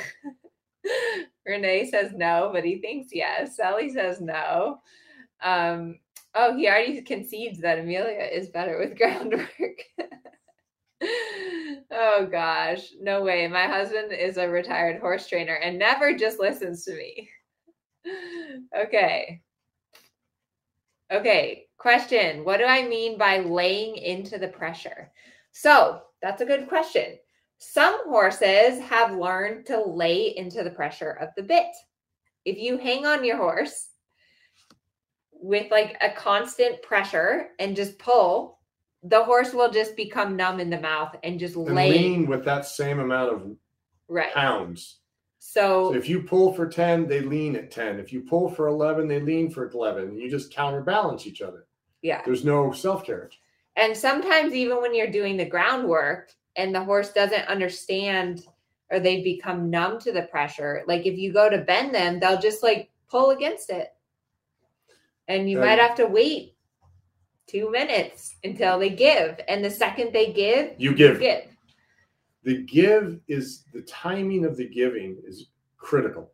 Renee 1.49 1.89
says 1.89 2.13
no, 2.15 2.49
but 2.53 2.63
he 2.63 2.77
thinks 2.77 3.09
yes. 3.13 3.55
Sally 3.55 3.89
says 3.89 4.21
no. 4.21 4.79
Um, 5.41 5.99
oh, 6.35 6.55
he 6.55 6.67
already 6.67 7.01
concedes 7.01 7.59
that 7.62 7.79
Amelia 7.79 8.29
is 8.31 8.49
better 8.49 8.77
with 8.77 8.97
groundwork. 8.97 9.49
oh 11.91 12.27
gosh, 12.31 12.91
no 13.01 13.23
way. 13.23 13.47
My 13.47 13.65
husband 13.65 14.13
is 14.13 14.38
a 14.38 14.47
retired 14.47 15.01
horse 15.01 15.27
trainer 15.27 15.55
and 15.55 15.79
never 15.79 16.15
just 16.15 16.39
listens 16.39 16.85
to 16.85 16.95
me. 16.95 17.29
okay. 18.77 19.41
Okay, 21.12 21.65
question. 21.77 22.45
What 22.45 22.57
do 22.57 22.65
I 22.65 22.88
mean 22.88 23.17
by 23.17 23.39
laying 23.39 23.97
into 23.97 24.38
the 24.38 24.47
pressure? 24.47 25.12
So 25.51 26.01
that's 26.21 26.41
a 26.41 26.45
good 26.45 26.69
question. 26.69 27.17
Some 27.60 28.10
horses 28.10 28.80
have 28.80 29.15
learned 29.17 29.65
to 29.67 29.82
lay 29.84 30.36
into 30.36 30.63
the 30.63 30.69
pressure 30.72 31.12
of 31.12 31.30
the 31.36 31.43
bit. 31.43 31.67
If 32.45 32.58
you 32.58 32.78
hang 32.78 33.06
on 33.06 33.24
your 33.26 33.38
horse 33.38 33.89
with 35.34 35.69
like 35.72 35.98
a 36.02 36.10
constant 36.12 36.82
pressure 36.82 37.50
and 37.60 37.76
just 37.76 38.00
pull, 38.00 38.60
the 39.04 39.24
horse 39.24 39.54
will 39.54 39.72
just 39.72 39.95
become 39.95 40.36
numb 40.36 40.60
in 40.60 40.69
the 40.69 40.80
mouth 40.80 41.15
and 41.24 41.39
just 41.39 41.56
And 41.56 41.76
lay 41.76 41.91
lean 41.91 42.28
with 42.28 42.43
that 42.45 42.65
same 42.65 43.00
amount 43.00 43.34
of 43.34 43.52
right. 44.08 44.34
pounds. 44.34 45.00
So, 45.39 45.91
So 45.91 45.98
if 45.98 46.10
you 46.10 46.24
pull 46.24 46.54
for 46.54 46.67
10, 46.67 47.08
they 47.08 47.22
lean 47.22 47.56
at 47.56 47.72
10. 47.72 48.00
If 48.00 48.12
you 48.12 48.22
pull 48.22 48.50
for 48.50 48.67
11, 48.67 49.08
they 49.08 49.19
lean 49.22 49.50
for 49.50 49.69
11. 49.69 50.17
You 50.17 50.30
just 50.30 50.54
counterbalance 50.54 51.26
each 51.28 51.41
other. 51.41 51.65
yeah. 52.02 52.22
There's 52.26 52.43
no 52.45 52.72
self 52.72 53.06
carriage. 53.06 53.39
And 53.76 53.95
sometimes, 53.95 54.54
even 54.54 54.82
when 54.82 54.93
you're 54.93 55.12
doing 55.12 55.38
the 55.38 55.45
groundwork 55.45 56.32
and 56.60 56.76
the 56.76 56.84
horse 56.84 57.13
doesn't 57.13 57.48
understand 57.48 58.45
or 58.91 59.00
they 59.00 59.22
become 59.22 59.69
numb 59.69 60.00
to 60.00 60.12
the 60.12 60.24
pressure, 60.24 60.84
like 60.88 61.06
if 61.06 61.17
you 61.17 61.32
go 61.32 61.50
to 61.50 61.60
bend 61.60 61.95
them, 61.95 62.19
they'll 62.19 62.39
just 62.39 62.62
like 62.63 62.89
pull 63.10 63.30
against 63.30 63.69
it. 63.69 63.93
And 65.28 65.50
you 65.50 65.60
Right. 65.60 65.78
might 65.78 65.80
have 65.80 65.95
to 65.98 66.08
wait 66.08 66.56
two 67.48 67.72
minutes 67.72 68.36
until 68.43 68.78
they 68.78 68.89
give. 68.89 69.39
And 69.48 69.63
the 69.63 69.69
second 69.69 70.12
they 70.12 70.34
give, 70.34 70.74
You 70.78 70.93
give. 70.93 71.19
give. 71.19 71.56
The 72.43 72.63
give 72.63 73.19
is 73.28 73.63
the 73.74 73.84
timing 73.84 74.43
of 74.43 74.58
the 74.58 74.67
giving 74.67 75.17
is 75.24 75.50
critical. 75.78 76.32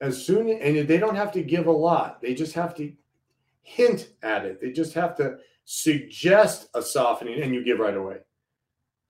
As 0.00 0.24
soon 0.24 0.48
and 0.48 0.88
they 0.88 0.98
don't 0.98 1.16
have 1.16 1.32
to 1.32 1.42
give 1.42 1.66
a 1.66 1.72
lot. 1.72 2.20
They 2.22 2.34
just 2.34 2.54
have 2.54 2.74
to 2.76 2.92
hint 3.62 4.10
at 4.22 4.44
it. 4.44 4.60
They 4.60 4.72
just 4.72 4.94
have 4.94 5.16
to 5.16 5.38
suggest 5.64 6.68
a 6.74 6.82
softening 6.82 7.42
and 7.42 7.54
you 7.54 7.64
give 7.64 7.78
right 7.78 7.96
away. 7.96 8.18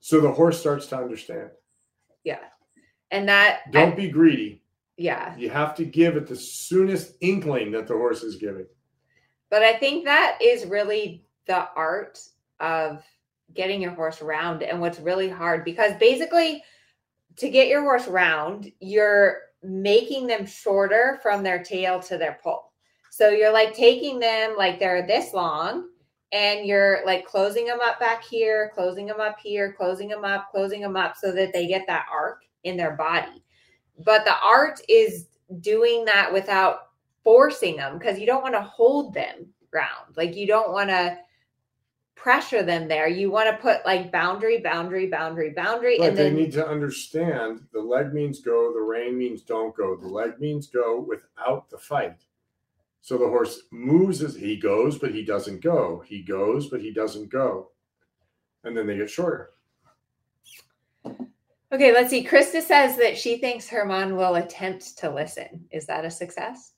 So 0.02 0.20
the 0.20 0.32
horse 0.32 0.58
starts 0.58 0.86
to 0.88 0.96
understand. 0.98 1.50
Yeah. 2.24 2.40
And 3.12 3.28
that, 3.28 3.70
Don't 3.70 3.96
be 3.96 4.08
greedy. 4.08 4.62
yeah. 4.96 5.36
You 5.36 5.48
have 5.48 5.76
to 5.76 5.84
give 5.84 6.16
at 6.16 6.26
the 6.26 6.34
soonest 6.36 7.14
inkling 7.20 7.70
that 7.72 7.86
the 7.86 7.94
horse 7.94 8.24
is 8.24 8.34
giving. 8.36 8.66
But 9.48 9.62
I 9.62 9.74
think 9.78 10.04
that 10.04 10.38
is 10.42 10.66
really 10.66 11.24
the 11.46 11.68
art 11.76 12.18
of 12.58 13.04
getting 13.54 13.80
your 13.80 13.92
horse 13.92 14.20
round 14.20 14.62
and 14.64 14.80
what's 14.80 14.98
really 14.98 15.28
hard 15.28 15.64
because 15.64 15.92
basically 16.00 16.64
to 17.36 17.48
get 17.48 17.68
your 17.68 17.82
horse 17.82 18.08
round, 18.08 18.72
you're 18.80 19.38
making 19.62 20.26
them 20.26 20.46
shorter 20.46 21.20
from 21.22 21.44
their 21.44 21.62
tail 21.62 22.00
to 22.00 22.18
their 22.18 22.38
poll. 22.42 22.72
So 23.10 23.28
you're 23.28 23.52
like 23.52 23.72
taking 23.74 24.18
them 24.18 24.56
like 24.58 24.80
they're 24.80 25.06
this 25.06 25.32
long 25.32 25.88
and 26.32 26.66
you're 26.66 27.04
like 27.04 27.26
closing 27.26 27.66
them 27.66 27.78
up 27.82 28.00
back 28.00 28.24
here, 28.24 28.72
closing 28.74 29.06
them 29.06 29.20
up 29.20 29.38
here, 29.38 29.72
closing 29.72 30.08
them 30.08 30.24
up, 30.24 30.50
closing 30.50 30.80
them 30.80 30.96
up 30.96 31.16
so 31.16 31.30
that 31.32 31.52
they 31.52 31.66
get 31.66 31.86
that 31.86 32.06
arc 32.10 32.44
in 32.64 32.76
their 32.76 32.96
body. 32.96 33.44
But 34.04 34.24
the 34.24 34.34
art 34.42 34.80
is 34.88 35.26
doing 35.60 36.04
that 36.06 36.32
without 36.32 36.88
forcing 37.22 37.76
them 37.76 37.98
because 37.98 38.18
you 38.18 38.26
don't 38.26 38.42
want 38.42 38.54
to 38.54 38.62
hold 38.62 39.12
them 39.12 39.46
round. 39.72 40.16
Like 40.16 40.34
you 40.34 40.46
don't 40.46 40.72
want 40.72 40.88
to 40.88 41.18
pressure 42.14 42.62
them 42.62 42.88
there. 42.88 43.08
You 43.08 43.30
want 43.30 43.50
to 43.50 43.60
put 43.60 43.84
like 43.84 44.12
boundary, 44.12 44.60
boundary, 44.60 45.08
boundary, 45.08 45.50
boundary, 45.50 45.96
But 45.98 46.10
and 46.10 46.16
they 46.16 46.24
then 46.24 46.36
need 46.36 46.52
to 46.52 46.66
understand 46.66 47.60
the 47.72 47.80
leg 47.80 48.14
means 48.14 48.40
go, 48.40 48.72
the 48.72 48.80
rein 48.80 49.18
means 49.18 49.42
don't 49.42 49.76
go. 49.76 49.96
The 49.96 50.08
leg 50.08 50.38
means 50.38 50.68
go 50.68 51.00
without 51.00 51.68
the 51.68 51.78
fight. 51.78 52.24
So 53.02 53.18
the 53.18 53.28
horse 53.28 53.62
moves 53.72 54.22
as 54.22 54.36
he 54.36 54.56
goes, 54.56 54.96
but 54.96 55.12
he 55.12 55.24
doesn't 55.24 55.60
go. 55.60 56.04
He 56.06 56.22
goes, 56.22 56.68
but 56.68 56.80
he 56.80 56.92
doesn't 56.92 57.30
go. 57.30 57.72
And 58.62 58.76
then 58.76 58.86
they 58.86 58.96
get 58.96 59.10
shorter. 59.10 59.50
okay. 61.04 61.92
Let's 61.92 62.10
see. 62.10 62.24
Krista 62.24 62.62
says 62.62 62.96
that 62.98 63.18
she 63.18 63.38
thinks 63.38 63.68
Herman 63.68 64.16
will 64.16 64.36
attempt 64.36 64.96
to 64.98 65.10
listen. 65.10 65.66
Is 65.72 65.84
that 65.86 66.04
a 66.04 66.10
success? 66.10 66.74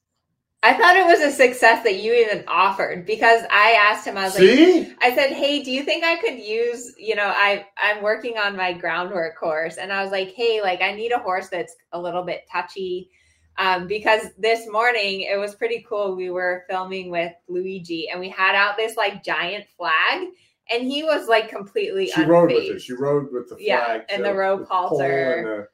I 0.63 0.73
thought 0.73 0.97
it 0.97 1.05
was 1.05 1.21
a 1.21 1.31
success 1.31 1.85
that 1.85 1.97
you 1.97 2.15
even 2.15 2.43
offered 2.49 3.05
because 3.05 3.43
I 3.51 3.73
asked 3.73 4.07
him. 4.07 4.17
I 4.17 4.25
was 4.25 4.39
like, 4.39 4.97
I 5.03 5.15
said, 5.15 5.33
"Hey, 5.33 5.63
do 5.63 5.71
you 5.71 5.83
think 5.83 6.05
I 6.05 6.17
could 6.17 6.39
use, 6.39 6.95
you 6.97 7.15
know, 7.15 7.27
I 7.27 7.67
I'm 7.77 8.03
working 8.03 8.39
on 8.39 8.57
my 8.57 8.73
groundwork 8.73 9.37
course 9.39 9.77
and 9.77 9.93
I 9.93 10.03
was 10.03 10.11
like, 10.11 10.31
"Hey, 10.31 10.63
like 10.63 10.81
I 10.81 10.93
need 10.93 11.13
a 11.13 11.19
horse 11.19 11.51
that's 11.51 11.77
a 11.93 12.01
little 12.01 12.23
bit 12.23 12.49
touchy." 12.51 13.11
Um, 13.57 13.87
because 13.87 14.29
this 14.37 14.67
morning 14.69 15.23
it 15.23 15.39
was 15.39 15.55
pretty 15.55 15.85
cool. 15.89 16.17
We 16.17 16.31
were 16.31 16.65
filming 16.69 17.11
with 17.11 17.33
Luigi 17.49 18.09
and 18.09 18.19
we 18.19 18.29
had 18.29 18.55
out 18.55 18.77
this 18.77 18.97
like 18.97 19.23
giant 19.23 19.65
flag 19.77 20.29
and 20.73 20.83
he 20.83 21.03
was 21.05 21.29
like 21.29 21.49
completely 21.49 22.07
She 22.09 22.23
rode 22.25 22.51
with 22.51 22.65
unfazed. 22.65 22.77
it. 22.77 22.83
She 22.83 22.93
rode 22.95 23.33
with 23.33 23.49
the 23.49 23.57
flag. 23.57 23.61
Yeah, 23.61 24.01
and 24.09 24.25
the 24.25 24.35
rope 24.35 24.67
halter. 24.69 25.05
And 25.35 25.47
the, 25.47 25.53
and 25.55 25.67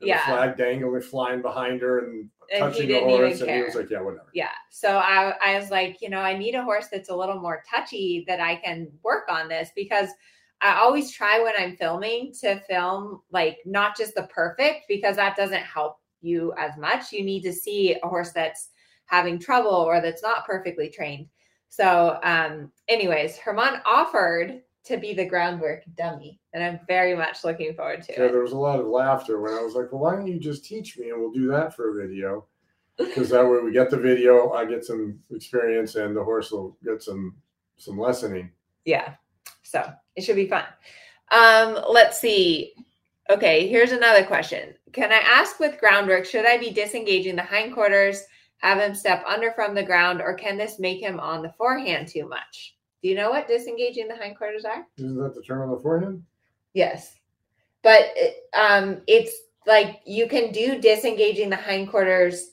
the 0.00 0.06
Yeah. 0.06 0.26
flag 0.26 0.56
dangling, 0.56 1.02
flying 1.02 1.42
behind 1.42 1.80
her 1.80 2.04
and, 2.04 2.30
And 2.52 2.60
touching 2.60 2.88
the 2.88 3.00
horse. 3.00 3.40
And 3.40 3.50
he 3.50 3.62
was 3.62 3.74
like, 3.74 3.90
yeah, 3.90 4.00
whatever. 4.02 4.28
Yeah. 4.32 4.50
So 4.70 4.98
I, 4.98 5.34
I 5.44 5.58
was 5.58 5.70
like, 5.70 6.00
you 6.00 6.10
know, 6.10 6.20
I 6.20 6.36
need 6.38 6.54
a 6.54 6.62
horse 6.62 6.86
that's 6.92 7.08
a 7.08 7.16
little 7.16 7.40
more 7.40 7.64
touchy 7.68 8.24
that 8.28 8.40
I 8.40 8.56
can 8.56 8.88
work 9.02 9.24
on 9.28 9.48
this 9.48 9.70
because 9.74 10.10
I 10.60 10.76
always 10.76 11.10
try 11.10 11.40
when 11.42 11.54
I'm 11.58 11.76
filming 11.76 12.32
to 12.42 12.60
film 12.60 13.22
like 13.32 13.58
not 13.66 13.96
just 13.96 14.14
the 14.14 14.24
perfect 14.24 14.82
because 14.88 15.16
that 15.16 15.36
doesn't 15.36 15.62
help 15.62 15.98
you 16.24 16.52
as 16.58 16.76
much. 16.78 17.12
You 17.12 17.24
need 17.24 17.42
to 17.42 17.52
see 17.52 17.94
a 18.02 18.06
horse 18.08 18.32
that's 18.32 18.70
having 19.06 19.38
trouble 19.38 19.70
or 19.70 20.00
that's 20.00 20.22
not 20.22 20.46
perfectly 20.46 20.88
trained. 20.88 21.28
So, 21.68 22.18
um, 22.22 22.70
anyways, 22.88 23.36
Herman 23.36 23.80
offered 23.84 24.62
to 24.84 24.96
be 24.96 25.14
the 25.14 25.24
groundwork 25.26 25.82
dummy, 25.96 26.38
and 26.52 26.62
I'm 26.62 26.80
very 26.86 27.14
much 27.14 27.42
looking 27.42 27.74
forward 27.74 28.02
to 28.02 28.12
Yeah, 28.12 28.24
it. 28.24 28.32
there 28.32 28.42
was 28.42 28.52
a 28.52 28.58
lot 28.58 28.78
of 28.80 28.86
laughter 28.86 29.40
when 29.40 29.52
I 29.54 29.62
was 29.62 29.74
like, 29.74 29.90
well, 29.92 30.02
why 30.02 30.14
don't 30.14 30.26
you 30.26 30.38
just 30.38 30.64
teach 30.64 30.98
me 30.98 31.10
and 31.10 31.20
we'll 31.20 31.32
do 31.32 31.46
that 31.48 31.74
for 31.74 31.90
a 31.98 32.06
video? 32.06 32.46
Because 32.96 33.30
that 33.30 33.44
way 33.44 33.58
we 33.58 33.72
get 33.72 33.90
the 33.90 33.96
video, 33.96 34.52
I 34.52 34.64
get 34.66 34.84
some 34.84 35.18
experience, 35.32 35.96
and 35.96 36.14
the 36.16 36.22
horse 36.22 36.52
will 36.52 36.76
get 36.84 37.02
some 37.02 37.34
some 37.76 37.96
lessoning. 37.96 38.50
yeah 38.84 39.14
so 39.64 39.92
it 40.14 40.22
should 40.22 40.36
be 40.36 40.46
fun 40.46 40.62
um 41.32 41.76
let's 41.90 42.20
see 42.20 42.72
okay 43.28 43.66
here's 43.66 43.90
another 43.90 44.22
question 44.24 44.74
can 44.94 45.12
i 45.12 45.16
ask 45.18 45.58
with 45.60 45.78
groundwork 45.80 46.24
should 46.24 46.46
i 46.46 46.56
be 46.56 46.70
disengaging 46.70 47.36
the 47.36 47.42
hindquarters 47.42 48.22
have 48.58 48.78
him 48.78 48.94
step 48.94 49.22
under 49.26 49.52
from 49.52 49.74
the 49.74 49.82
ground 49.82 50.20
or 50.22 50.34
can 50.34 50.56
this 50.56 50.78
make 50.78 51.00
him 51.00 51.20
on 51.20 51.42
the 51.42 51.52
forehand 51.58 52.08
too 52.08 52.28
much 52.28 52.76
do 53.02 53.08
you 53.08 53.14
know 53.14 53.30
what 53.30 53.48
disengaging 53.48 54.08
the 54.08 54.16
hindquarters 54.16 54.64
are 54.64 54.86
Isn't 54.96 55.16
that 55.18 55.34
the 55.34 55.42
term 55.42 55.62
on 55.68 55.74
the 55.76 55.82
forehand? 55.82 56.22
yes 56.72 57.16
but 57.82 58.06
um 58.56 59.02
it's 59.06 59.32
like 59.66 60.00
you 60.06 60.28
can 60.28 60.52
do 60.52 60.80
disengaging 60.80 61.50
the 61.50 61.56
hindquarters 61.56 62.50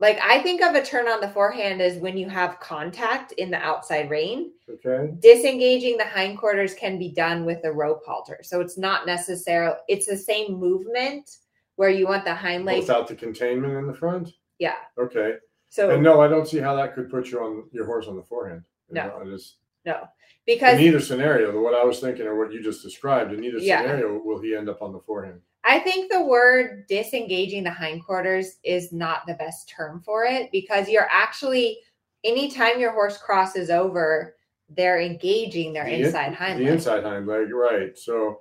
like 0.00 0.18
i 0.22 0.40
think 0.42 0.62
of 0.62 0.74
a 0.74 0.84
turn 0.84 1.08
on 1.08 1.20
the 1.20 1.28
forehand 1.30 1.80
as 1.82 1.98
when 1.98 2.16
you 2.16 2.28
have 2.28 2.60
contact 2.60 3.32
in 3.32 3.50
the 3.50 3.58
outside 3.58 4.08
rein 4.10 4.52
Okay. 4.68 5.14
disengaging 5.20 5.96
the 5.96 6.04
hindquarters 6.04 6.74
can 6.74 6.98
be 6.98 7.12
done 7.12 7.44
with 7.44 7.64
a 7.64 7.72
rope 7.72 8.02
halter. 8.04 8.40
So 8.42 8.60
it's 8.60 8.76
not 8.76 9.06
necessarily 9.06 9.76
it's 9.86 10.06
the 10.06 10.16
same 10.16 10.54
movement 10.54 11.30
where 11.76 11.90
you 11.90 12.06
want 12.06 12.24
the 12.24 12.34
hind 12.34 12.64
leg. 12.64 12.78
Without 12.80 13.06
the 13.06 13.14
containment 13.14 13.74
in 13.74 13.86
the 13.86 13.94
front? 13.94 14.32
Yeah. 14.58 14.74
Okay. 14.98 15.36
So 15.68 15.90
And 15.90 16.02
no, 16.02 16.20
I 16.20 16.28
don't 16.28 16.48
see 16.48 16.58
how 16.58 16.74
that 16.76 16.94
could 16.94 17.10
put 17.10 17.30
you 17.30 17.40
on 17.40 17.64
your 17.72 17.84
horse 17.86 18.06
on 18.06 18.16
the 18.16 18.22
forehand. 18.22 18.62
You 18.88 18.94
No. 18.94 19.06
know, 19.08 19.18
I 19.20 19.24
just, 19.24 19.56
no. 19.84 19.94
in 19.94 20.08
Because 20.46 20.80
either 20.80 21.00
scenario, 21.00 21.60
what 21.60 21.74
I 21.74 21.84
was 21.84 22.00
thinking 22.00 22.26
or 22.26 22.36
what 22.38 22.52
you 22.52 22.62
just 22.62 22.82
described, 22.82 23.32
in 23.32 23.44
either 23.44 23.58
Yeah. 23.58 23.82
scenario, 23.82 24.18
will 24.18 24.40
he 24.40 24.54
end 24.54 24.68
up 24.68 24.80
on 24.82 24.92
the 24.92 25.00
forehand? 25.00 25.40
I 25.64 25.80
think 25.80 26.10
the 26.12 26.24
word 26.24 26.86
disengaging 26.86 27.64
the 27.64 27.70
hindquarters 27.72 28.58
is 28.62 28.92
not 28.92 29.26
the 29.26 29.34
best 29.34 29.68
term 29.68 30.00
for 30.00 30.24
it 30.24 30.50
because 30.52 30.88
you're 30.88 31.08
actually 31.10 31.80
anytime 32.24 32.80
your 32.80 32.92
horse 32.92 33.18
crosses 33.18 33.68
over, 33.70 34.36
they're 34.70 35.00
engaging 35.00 35.72
their 35.72 35.84
The 35.84 35.94
in- 35.94 36.04
inside 36.06 36.34
hind 36.34 36.58
The 36.60 36.64
leg. 36.64 36.72
inside 36.74 37.02
hind 37.04 37.26
leg, 37.26 37.52
right. 37.52 37.96
So 37.98 38.40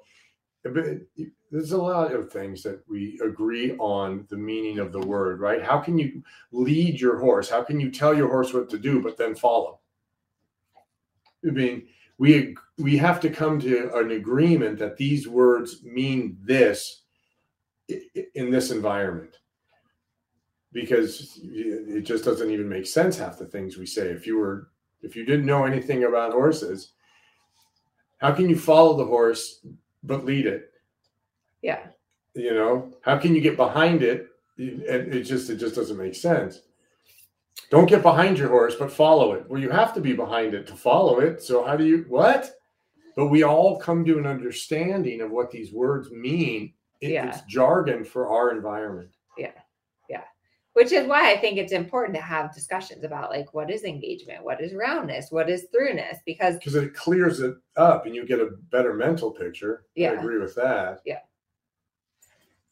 but 0.64 0.86
there's 1.52 1.72
a 1.72 1.78
lot 1.78 2.14
of 2.14 2.32
things 2.32 2.64
that 2.64 2.82
we 2.90 3.20
agree 3.24 3.76
on 3.78 4.26
the 4.30 4.38
meaning 4.38 4.80
of 4.80 4.92
the 4.92 5.00
word, 5.00 5.40
right? 5.40 5.62
How 5.62 5.80
can 5.80 5.98
you 5.98 6.24
lead 6.52 7.00
your 7.00 7.20
horse? 7.20 7.50
How 7.50 7.64
can 7.64 7.80
you 7.80 7.92
tell 7.92 8.16
your 8.16 8.28
horse 8.28 8.54
what 8.54 8.70
to 8.72 8.78
do, 8.78 9.02
but 9.02 9.18
then 9.18 9.36
follow? 9.36 9.80
I 11.48 11.52
mean, 11.52 11.88
we 12.18 12.56
we 12.78 12.98
have 12.98 13.20
to 13.22 13.30
come 13.30 13.60
to 13.62 13.94
an 13.96 14.12
agreement 14.12 14.80
that 14.80 14.98
these 14.98 15.28
words 15.28 15.84
mean 15.84 16.38
this 16.42 17.04
in 18.34 18.50
this 18.50 18.72
environment 18.72 19.38
because 20.72 21.40
it 21.44 22.02
just 22.02 22.26
doesn't 22.26 22.50
even 22.52 22.68
make 22.68 22.86
sense 22.86 23.18
half 23.18 23.38
the 23.38 23.46
things 23.46 23.78
we 23.78 23.86
say 23.86 24.08
if 24.08 24.26
you 24.26 24.38
were 24.38 24.70
if 25.02 25.16
you 25.16 25.24
didn't 25.24 25.46
know 25.46 25.66
anything 25.66 26.04
about 26.04 26.32
horses 26.32 26.94
how 28.18 28.32
can 28.32 28.50
you 28.50 28.58
follow 28.58 28.98
the 28.98 29.06
horse 29.06 29.66
but 30.04 30.26
lead 30.26 30.48
it 30.48 30.72
Yeah. 31.66 31.88
you 32.36 32.54
know 32.54 32.94
how 33.02 33.18
can 33.18 33.34
you 33.36 33.42
get 33.42 33.58
behind 33.58 34.04
it? 34.04 34.28
And 34.58 34.82
it 35.18 35.24
just 35.24 35.50
it 35.50 35.58
just 35.58 35.76
doesn't 35.76 35.98
make 35.98 36.16
sense. 36.16 36.62
Don't 37.72 37.90
get 37.90 38.02
behind 38.04 38.38
your 38.38 38.50
horse 38.50 38.76
but 38.76 38.92
follow 38.92 39.34
it. 39.34 39.50
Well 39.50 39.60
you 39.62 39.70
have 39.72 39.94
to 39.96 40.02
be 40.02 40.14
behind 40.14 40.54
it 40.54 40.68
to 40.68 40.76
follow 40.76 41.20
it. 41.20 41.42
So 41.42 41.64
how 41.66 41.76
do 41.76 41.86
you 41.86 42.06
what? 42.08 42.52
But 43.16 43.28
we 43.28 43.44
all 43.44 43.78
come 43.80 44.04
to 44.06 44.18
an 44.20 44.28
understanding 44.28 45.22
of 45.22 45.32
what 45.32 45.50
these 45.50 45.72
words 45.74 46.12
mean. 46.12 46.74
It- 47.02 47.12
Yeah. 47.12 47.30
it's 47.30 47.42
jargon 47.58 48.04
for 48.04 48.28
our 48.30 48.52
environment. 48.52 49.10
Yeah. 49.38 49.52
Yeah. 50.10 50.24
Which 50.74 50.92
is 50.92 51.08
why 51.08 51.32
I 51.32 51.38
think 51.38 51.58
it's 51.58 51.72
important 51.74 52.16
to 52.16 52.22
have 52.22 52.54
discussions 52.54 53.04
about 53.04 53.30
like 53.32 53.54
what 53.54 53.72
is 53.72 53.84
engagement, 53.86 54.44
what 54.44 54.62
is 54.62 54.74
roundness, 54.74 55.32
what 55.32 55.50
is 55.50 55.68
throughness, 55.72 56.18
because 56.26 56.56
because 56.58 56.76
it 56.76 56.94
clears 56.94 57.40
it 57.40 57.56
up 57.78 58.06
and 58.06 58.14
you 58.16 58.26
get 58.26 58.40
a 58.40 58.52
better 58.72 58.94
mental 58.94 59.32
picture. 59.32 59.86
Yeah. 59.96 60.12
i 60.12 60.14
agree 60.22 60.38
with 60.38 60.54
that 60.56 61.00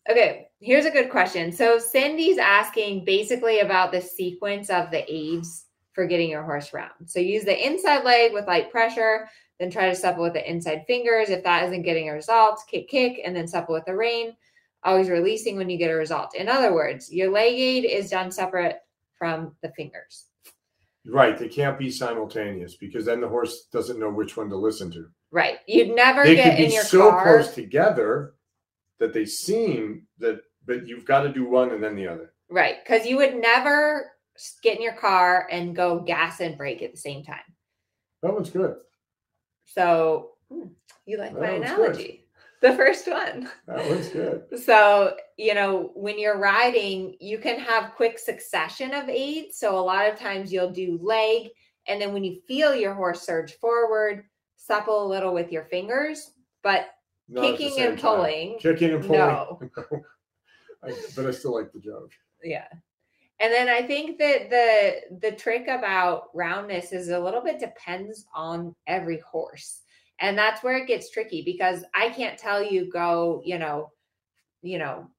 Okay, 0.09 0.47
here's 0.59 0.85
a 0.85 0.91
good 0.91 1.09
question. 1.09 1.51
So 1.51 1.79
Cindy's 1.79 2.37
asking 2.37 3.05
basically 3.05 3.59
about 3.59 3.91
the 3.91 4.01
sequence 4.01 4.69
of 4.69 4.91
the 4.91 5.05
aids 5.11 5.65
for 5.93 6.05
getting 6.05 6.29
your 6.29 6.43
horse 6.43 6.73
round. 6.73 6.91
So 7.05 7.19
use 7.19 7.45
the 7.45 7.65
inside 7.65 8.03
leg 8.03 8.33
with 8.33 8.47
light 8.47 8.69
pressure, 8.71 9.29
then 9.59 9.69
try 9.71 9.87
to 9.87 9.95
supple 9.95 10.23
with 10.23 10.33
the 10.33 10.49
inside 10.49 10.83
fingers. 10.87 11.29
If 11.29 11.43
that 11.43 11.63
isn't 11.65 11.83
getting 11.83 12.09
a 12.09 12.13
result, 12.13 12.59
kick, 12.69 12.89
kick, 12.89 13.21
and 13.23 13.35
then 13.35 13.47
supple 13.47 13.75
with 13.75 13.85
the 13.85 13.95
rein. 13.95 14.35
Always 14.83 15.09
releasing 15.09 15.55
when 15.55 15.69
you 15.69 15.77
get 15.77 15.91
a 15.91 15.95
result. 15.95 16.35
In 16.35 16.49
other 16.49 16.73
words, 16.73 17.11
your 17.13 17.31
leg 17.31 17.53
aid 17.53 17.85
is 17.85 18.09
done 18.09 18.29
separate 18.31 18.79
from 19.17 19.55
the 19.61 19.71
fingers. 19.77 20.25
Right. 21.05 21.37
They 21.37 21.47
can't 21.47 21.79
be 21.79 21.89
simultaneous 21.89 22.75
because 22.75 23.05
then 23.05 23.21
the 23.21 23.29
horse 23.29 23.67
doesn't 23.71 23.99
know 23.99 24.09
which 24.09 24.35
one 24.35 24.49
to 24.49 24.57
listen 24.57 24.91
to. 24.91 25.07
Right. 25.31 25.59
You'd 25.67 25.95
never 25.95 26.25
They 26.25 26.35
get 26.35 26.55
could 26.55 26.63
in 26.63 26.69
be 26.69 26.75
your 26.75 26.83
so 26.83 27.09
car. 27.11 27.23
close 27.23 27.53
together 27.53 28.33
that 28.99 29.13
they 29.13 29.25
seem 29.25 30.08
that, 30.19 30.41
but 30.65 30.88
you've 30.88 31.06
got 31.06 31.21
to 31.21 31.29
do 31.29 31.45
one 31.45 31.71
and 31.71 31.84
then 31.84 31.95
the 31.95 32.08
other. 32.08 32.34
Right. 32.49 32.77
Because 32.84 33.06
you 33.06 33.17
would 33.17 33.36
never 33.36 34.12
get 34.62 34.77
in 34.77 34.82
your 34.82 34.93
car 34.93 35.47
and 35.51 35.75
go 35.75 35.99
gas 35.99 36.39
and 36.39 36.58
brake 36.58 36.82
at 36.82 36.91
the 36.91 36.97
same 36.97 37.23
time. 37.23 37.43
That 38.21 38.34
one's 38.34 38.49
good. 38.49 38.75
So 39.65 40.32
hmm, 40.49 40.67
you 41.06 41.17
like 41.17 41.34
my 41.34 41.39
That 41.39 41.49
good. 41.49 41.62
analogy. 41.62 42.19
The 42.62 42.73
first 42.75 43.08
one. 43.08 43.49
That 43.67 43.89
one's 43.89 44.08
good. 44.08 44.43
So, 44.63 45.17
you 45.38 45.53
know, 45.53 45.91
when 45.95 46.17
you're 46.17 46.38
riding, 46.39 47.17
you 47.19 47.38
can 47.38 47.60
have 47.60 47.95
quick 47.95 48.17
succession 48.17 48.93
of 48.93 49.10
aids. 49.10 49.58
So, 49.58 49.77
a 49.77 49.82
lot 49.82 50.10
of 50.10 50.17
times 50.17 50.53
you'll 50.53 50.71
do 50.71 50.97
leg, 51.01 51.49
and 51.88 52.01
then 52.01 52.13
when 52.13 52.23
you 52.23 52.39
feel 52.47 52.73
your 52.73 52.93
horse 52.93 53.23
surge 53.23 53.53
forward, 53.56 54.23
supple 54.56 55.06
a 55.06 55.10
little 55.10 55.34
with 55.34 55.51
your 55.51 55.65
fingers, 55.65 56.32
but 56.62 56.86
Not 57.29 57.57
kicking 57.57 57.79
and 57.79 57.97
time. 57.99 58.15
pulling, 58.17 58.57
Kicking 58.59 58.91
and 58.93 59.01
pulling. 59.03 59.19
no. 59.19 59.59
I, 60.83 60.93
but 61.15 61.25
I 61.25 61.31
still 61.31 61.53
like 61.53 61.71
the 61.71 61.79
joke. 61.79 62.12
Yeah. 62.43 62.67
And 63.39 63.51
then 63.51 63.69
I 63.69 63.81
think 63.81 64.19
that 64.19 64.49
the 64.49 65.17
the 65.29 65.36
trick 65.36 65.67
about 65.67 66.29
roundness 66.33 66.91
is 66.91 67.09
a 67.09 67.19
little 67.19 67.41
bit 67.41 67.59
depends 67.59 68.25
on 68.33 68.75
every 68.88 69.19
horse. 69.19 69.81
And 70.19 70.38
that's 70.38 70.63
where 70.63 70.77
it 70.77 70.88
gets 70.88 71.09
tricky 71.09 71.41
because 71.41 71.83
I 71.95 72.09
can't 72.09 72.38
tell 72.38 72.63
you 72.63 72.89
go, 72.89 73.41
you 73.43 73.57
know, 73.57 73.91
you 74.62 74.77
know, 74.77 75.09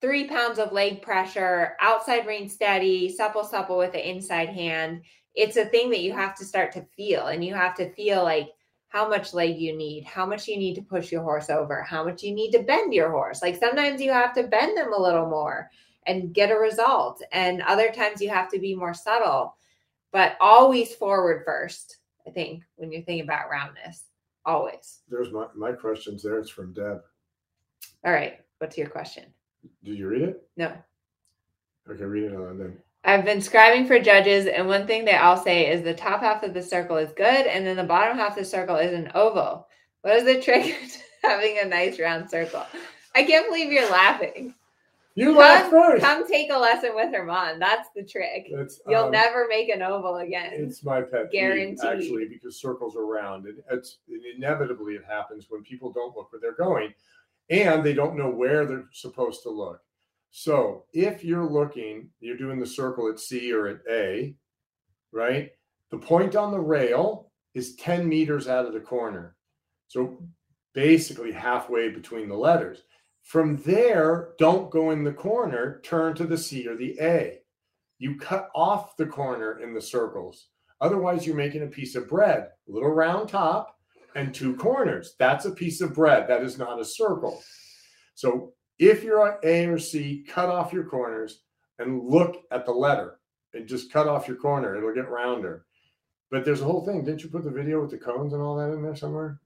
three 0.00 0.26
pounds 0.26 0.58
of 0.58 0.72
leg 0.72 1.02
pressure, 1.02 1.76
outside 1.80 2.26
rein 2.26 2.48
steady, 2.48 3.08
supple, 3.14 3.44
supple 3.44 3.78
with 3.78 3.92
the 3.92 4.08
inside 4.08 4.48
hand. 4.48 5.02
It's 5.34 5.56
a 5.56 5.66
thing 5.66 5.90
that 5.90 6.00
you 6.00 6.12
have 6.12 6.34
to 6.36 6.44
start 6.44 6.72
to 6.72 6.86
feel, 6.96 7.26
and 7.26 7.44
you 7.44 7.54
have 7.54 7.74
to 7.76 7.92
feel 7.92 8.24
like 8.24 8.48
how 8.88 9.08
much 9.08 9.34
leg 9.34 9.58
you 9.58 9.76
need, 9.76 10.04
how 10.04 10.24
much 10.24 10.48
you 10.48 10.56
need 10.56 10.74
to 10.74 10.82
push 10.82 11.12
your 11.12 11.22
horse 11.22 11.50
over, 11.50 11.82
how 11.82 12.02
much 12.02 12.22
you 12.22 12.34
need 12.34 12.50
to 12.52 12.62
bend 12.62 12.94
your 12.94 13.10
horse. 13.10 13.42
Like 13.42 13.56
sometimes 13.56 14.00
you 14.00 14.10
have 14.10 14.32
to 14.34 14.44
bend 14.44 14.76
them 14.76 14.92
a 14.92 15.00
little 15.00 15.26
more 15.26 15.70
and 16.06 16.32
get 16.32 16.50
a 16.50 16.56
result, 16.56 17.22
and 17.32 17.60
other 17.62 17.90
times 17.90 18.22
you 18.22 18.30
have 18.30 18.50
to 18.50 18.58
be 18.58 18.74
more 18.74 18.94
subtle, 18.94 19.56
but 20.10 20.36
always 20.40 20.94
forward 20.94 21.42
first. 21.44 21.98
I 22.26 22.30
think 22.30 22.62
when 22.76 22.90
you're 22.90 23.02
thinking 23.02 23.24
about 23.24 23.50
roundness, 23.50 24.04
always. 24.46 25.00
There's 25.08 25.30
my, 25.32 25.46
my 25.54 25.72
questions 25.72 26.22
there. 26.22 26.38
It's 26.38 26.48
from 26.50 26.72
Deb. 26.72 27.02
All 28.04 28.12
right, 28.12 28.38
what's 28.58 28.78
your 28.78 28.88
question? 28.88 29.24
Did 29.84 29.98
you 29.98 30.08
read 30.08 30.22
it? 30.22 30.48
No. 30.56 30.72
Okay, 31.90 32.04
read 32.04 32.24
it 32.24 32.34
on 32.34 32.58
then. 32.58 32.78
I've 33.08 33.24
been 33.24 33.38
scribing 33.38 33.86
for 33.86 33.98
judges, 33.98 34.44
and 34.44 34.68
one 34.68 34.86
thing 34.86 35.06
they 35.06 35.16
all 35.16 35.38
say 35.38 35.72
is 35.72 35.82
the 35.82 35.94
top 35.94 36.20
half 36.20 36.42
of 36.42 36.52
the 36.52 36.62
circle 36.62 36.98
is 36.98 37.10
good, 37.12 37.46
and 37.46 37.66
then 37.66 37.78
the 37.78 37.82
bottom 37.82 38.18
half 38.18 38.32
of 38.32 38.36
the 38.36 38.44
circle 38.44 38.76
is 38.76 38.92
an 38.92 39.10
oval. 39.14 39.66
What 40.02 40.16
is 40.16 40.24
the 40.24 40.42
trick 40.42 40.64
to 41.22 41.26
having 41.26 41.58
a 41.58 41.64
nice 41.64 41.98
round 41.98 42.28
circle? 42.28 42.66
I 43.14 43.22
can't 43.22 43.48
believe 43.48 43.72
you're 43.72 43.90
laughing. 43.90 44.54
You 45.14 45.34
laugh 45.34 45.70
first. 45.70 46.04
Come 46.04 46.28
take 46.28 46.52
a 46.52 46.58
lesson 46.58 46.90
with 46.94 47.10
Herman. 47.14 47.58
That's 47.58 47.88
the 47.96 48.02
trick. 48.02 48.48
It's, 48.50 48.82
You'll 48.86 49.04
um, 49.04 49.10
never 49.10 49.46
make 49.48 49.70
an 49.70 49.80
oval 49.80 50.18
again. 50.18 50.50
It's 50.52 50.84
my 50.84 51.00
pet 51.00 51.32
guarantee, 51.32 51.88
actually, 51.88 52.26
because 52.26 52.60
circles 52.60 52.94
are 52.94 53.06
round, 53.06 53.46
and 53.46 53.62
it's 53.70 54.00
and 54.10 54.20
inevitably 54.36 54.96
it 54.96 55.04
happens 55.08 55.46
when 55.48 55.62
people 55.62 55.94
don't 55.94 56.14
look 56.14 56.30
where 56.30 56.42
they're 56.42 56.52
going, 56.52 56.92
and 57.48 57.82
they 57.82 57.94
don't 57.94 58.18
know 58.18 58.28
where 58.28 58.66
they're 58.66 58.90
supposed 58.92 59.42
to 59.44 59.50
look. 59.50 59.80
So 60.30 60.84
if 60.92 61.24
you're 61.24 61.48
looking, 61.48 62.10
you're 62.20 62.36
doing 62.36 62.60
the 62.60 62.66
circle 62.66 63.08
at 63.08 63.18
C 63.18 63.52
or 63.52 63.66
at 63.66 63.80
A, 63.90 64.34
right? 65.12 65.50
The 65.90 65.98
point 65.98 66.36
on 66.36 66.50
the 66.50 66.60
rail 66.60 67.30
is 67.54 67.76
10 67.76 68.08
meters 68.08 68.46
out 68.46 68.66
of 68.66 68.74
the 68.74 68.80
corner. 68.80 69.36
So 69.88 70.22
basically 70.74 71.32
halfway 71.32 71.88
between 71.88 72.28
the 72.28 72.36
letters. 72.36 72.82
From 73.22 73.56
there, 73.58 74.30
don't 74.38 74.70
go 74.70 74.90
in 74.90 75.04
the 75.04 75.12
corner, 75.12 75.80
turn 75.82 76.14
to 76.14 76.24
the 76.24 76.38
C 76.38 76.66
or 76.66 76.76
the 76.76 76.96
A. 77.00 77.40
You 77.98 78.16
cut 78.16 78.48
off 78.54 78.96
the 78.96 79.06
corner 79.06 79.60
in 79.60 79.74
the 79.74 79.82
circles. 79.82 80.48
Otherwise, 80.80 81.26
you're 81.26 81.36
making 81.36 81.64
a 81.64 81.66
piece 81.66 81.96
of 81.96 82.08
bread, 82.08 82.48
a 82.68 82.72
little 82.72 82.90
round 82.90 83.28
top 83.28 83.76
and 84.14 84.32
two 84.32 84.54
corners. 84.56 85.14
That's 85.18 85.44
a 85.44 85.50
piece 85.50 85.80
of 85.80 85.94
bread. 85.94 86.28
That 86.28 86.42
is 86.42 86.58
not 86.58 86.80
a 86.80 86.84
circle. 86.84 87.42
So 88.14 88.52
if 88.78 89.02
you're 89.02 89.22
on 89.22 89.38
A 89.42 89.66
or 89.66 89.78
C, 89.78 90.24
cut 90.28 90.48
off 90.48 90.72
your 90.72 90.84
corners 90.84 91.42
and 91.78 92.04
look 92.04 92.44
at 92.50 92.64
the 92.64 92.72
letter 92.72 93.18
and 93.54 93.66
just 93.66 93.92
cut 93.92 94.08
off 94.08 94.28
your 94.28 94.36
corner. 94.36 94.76
It'll 94.76 94.94
get 94.94 95.10
rounder. 95.10 95.64
But 96.30 96.44
there's 96.44 96.60
a 96.60 96.64
whole 96.64 96.84
thing. 96.84 97.04
Didn't 97.04 97.22
you 97.22 97.30
put 97.30 97.44
the 97.44 97.50
video 97.50 97.80
with 97.80 97.90
the 97.90 97.98
cones 97.98 98.32
and 98.32 98.42
all 98.42 98.56
that 98.56 98.72
in 98.72 98.82
there 98.82 98.96
somewhere? 98.96 99.40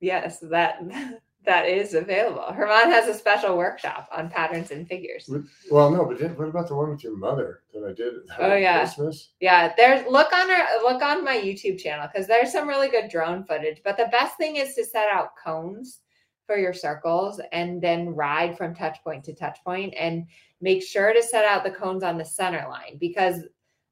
yes, 0.00 0.38
that 0.40 0.80
that 1.44 1.68
is 1.68 1.94
available. 1.94 2.52
Herman 2.52 2.90
has 2.90 3.06
a 3.06 3.18
special 3.18 3.56
workshop 3.56 4.08
on 4.10 4.30
patterns 4.30 4.70
and 4.70 4.88
figures. 4.88 5.28
Well, 5.70 5.90
no, 5.90 6.06
but 6.06 6.18
did, 6.18 6.38
what 6.38 6.48
about 6.48 6.68
the 6.68 6.74
one 6.74 6.90
with 6.90 7.04
your 7.04 7.16
mother 7.16 7.60
that 7.74 7.84
I 7.84 7.92
did? 7.92 8.14
Oh, 8.38 8.54
yeah. 8.54 8.78
Christmas. 8.78 9.30
Yeah, 9.40 9.74
there's 9.76 10.06
look 10.10 10.32
on 10.32 10.50
our 10.50 10.82
look 10.82 11.02
on 11.02 11.22
my 11.22 11.36
YouTube 11.36 11.78
channel 11.78 12.08
because 12.10 12.26
there's 12.26 12.52
some 12.52 12.66
really 12.66 12.88
good 12.88 13.10
drone 13.10 13.44
footage. 13.44 13.82
But 13.84 13.98
the 13.98 14.06
best 14.06 14.38
thing 14.38 14.56
is 14.56 14.74
to 14.74 14.84
set 14.84 15.10
out 15.10 15.36
cones 15.42 16.00
for 16.46 16.56
your 16.56 16.72
circles 16.72 17.40
and 17.52 17.80
then 17.80 18.08
ride 18.14 18.56
from 18.56 18.74
touch 18.74 18.98
point 19.02 19.24
to 19.24 19.34
touch 19.34 19.58
point 19.64 19.94
and 19.98 20.26
make 20.60 20.82
sure 20.82 21.12
to 21.12 21.22
set 21.22 21.44
out 21.44 21.64
the 21.64 21.70
cones 21.70 22.02
on 22.02 22.18
the 22.18 22.24
center 22.24 22.66
line 22.68 22.96
because 23.00 23.40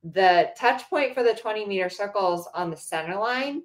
the 0.05 0.51
touch 0.59 0.89
point 0.91 1.15
for 1.15 1.23
the 1.23 1.35
20 1.35 1.65
meter 1.67 1.89
circles 1.89 2.49
on 2.55 2.71
the 2.71 2.77
center 2.77 3.17
line 3.17 3.63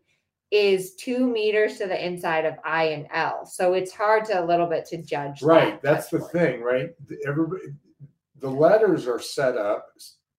is 0.52 0.96
two 0.96 1.28
meters 1.28 1.78
to 1.78 1.88
the 1.88 2.06
inside 2.06 2.46
of 2.46 2.54
I 2.64 2.86
and 2.90 3.08
L. 3.12 3.46
So 3.46 3.74
it's 3.74 3.92
hard 3.92 4.24
to 4.26 4.42
a 4.42 4.46
little 4.46 4.68
bit 4.68 4.86
to 4.88 5.02
judge. 5.02 5.42
Right. 5.42 5.82
that 5.82 5.94
That's 5.96 6.10
the 6.10 6.20
point. 6.20 6.32
thing, 6.32 6.62
right? 6.62 6.90
The- 7.08 7.18
Everybody, 7.28 7.64
the 8.40 8.50
letters 8.50 9.08
are 9.08 9.20
set 9.20 9.58
up. 9.58 9.88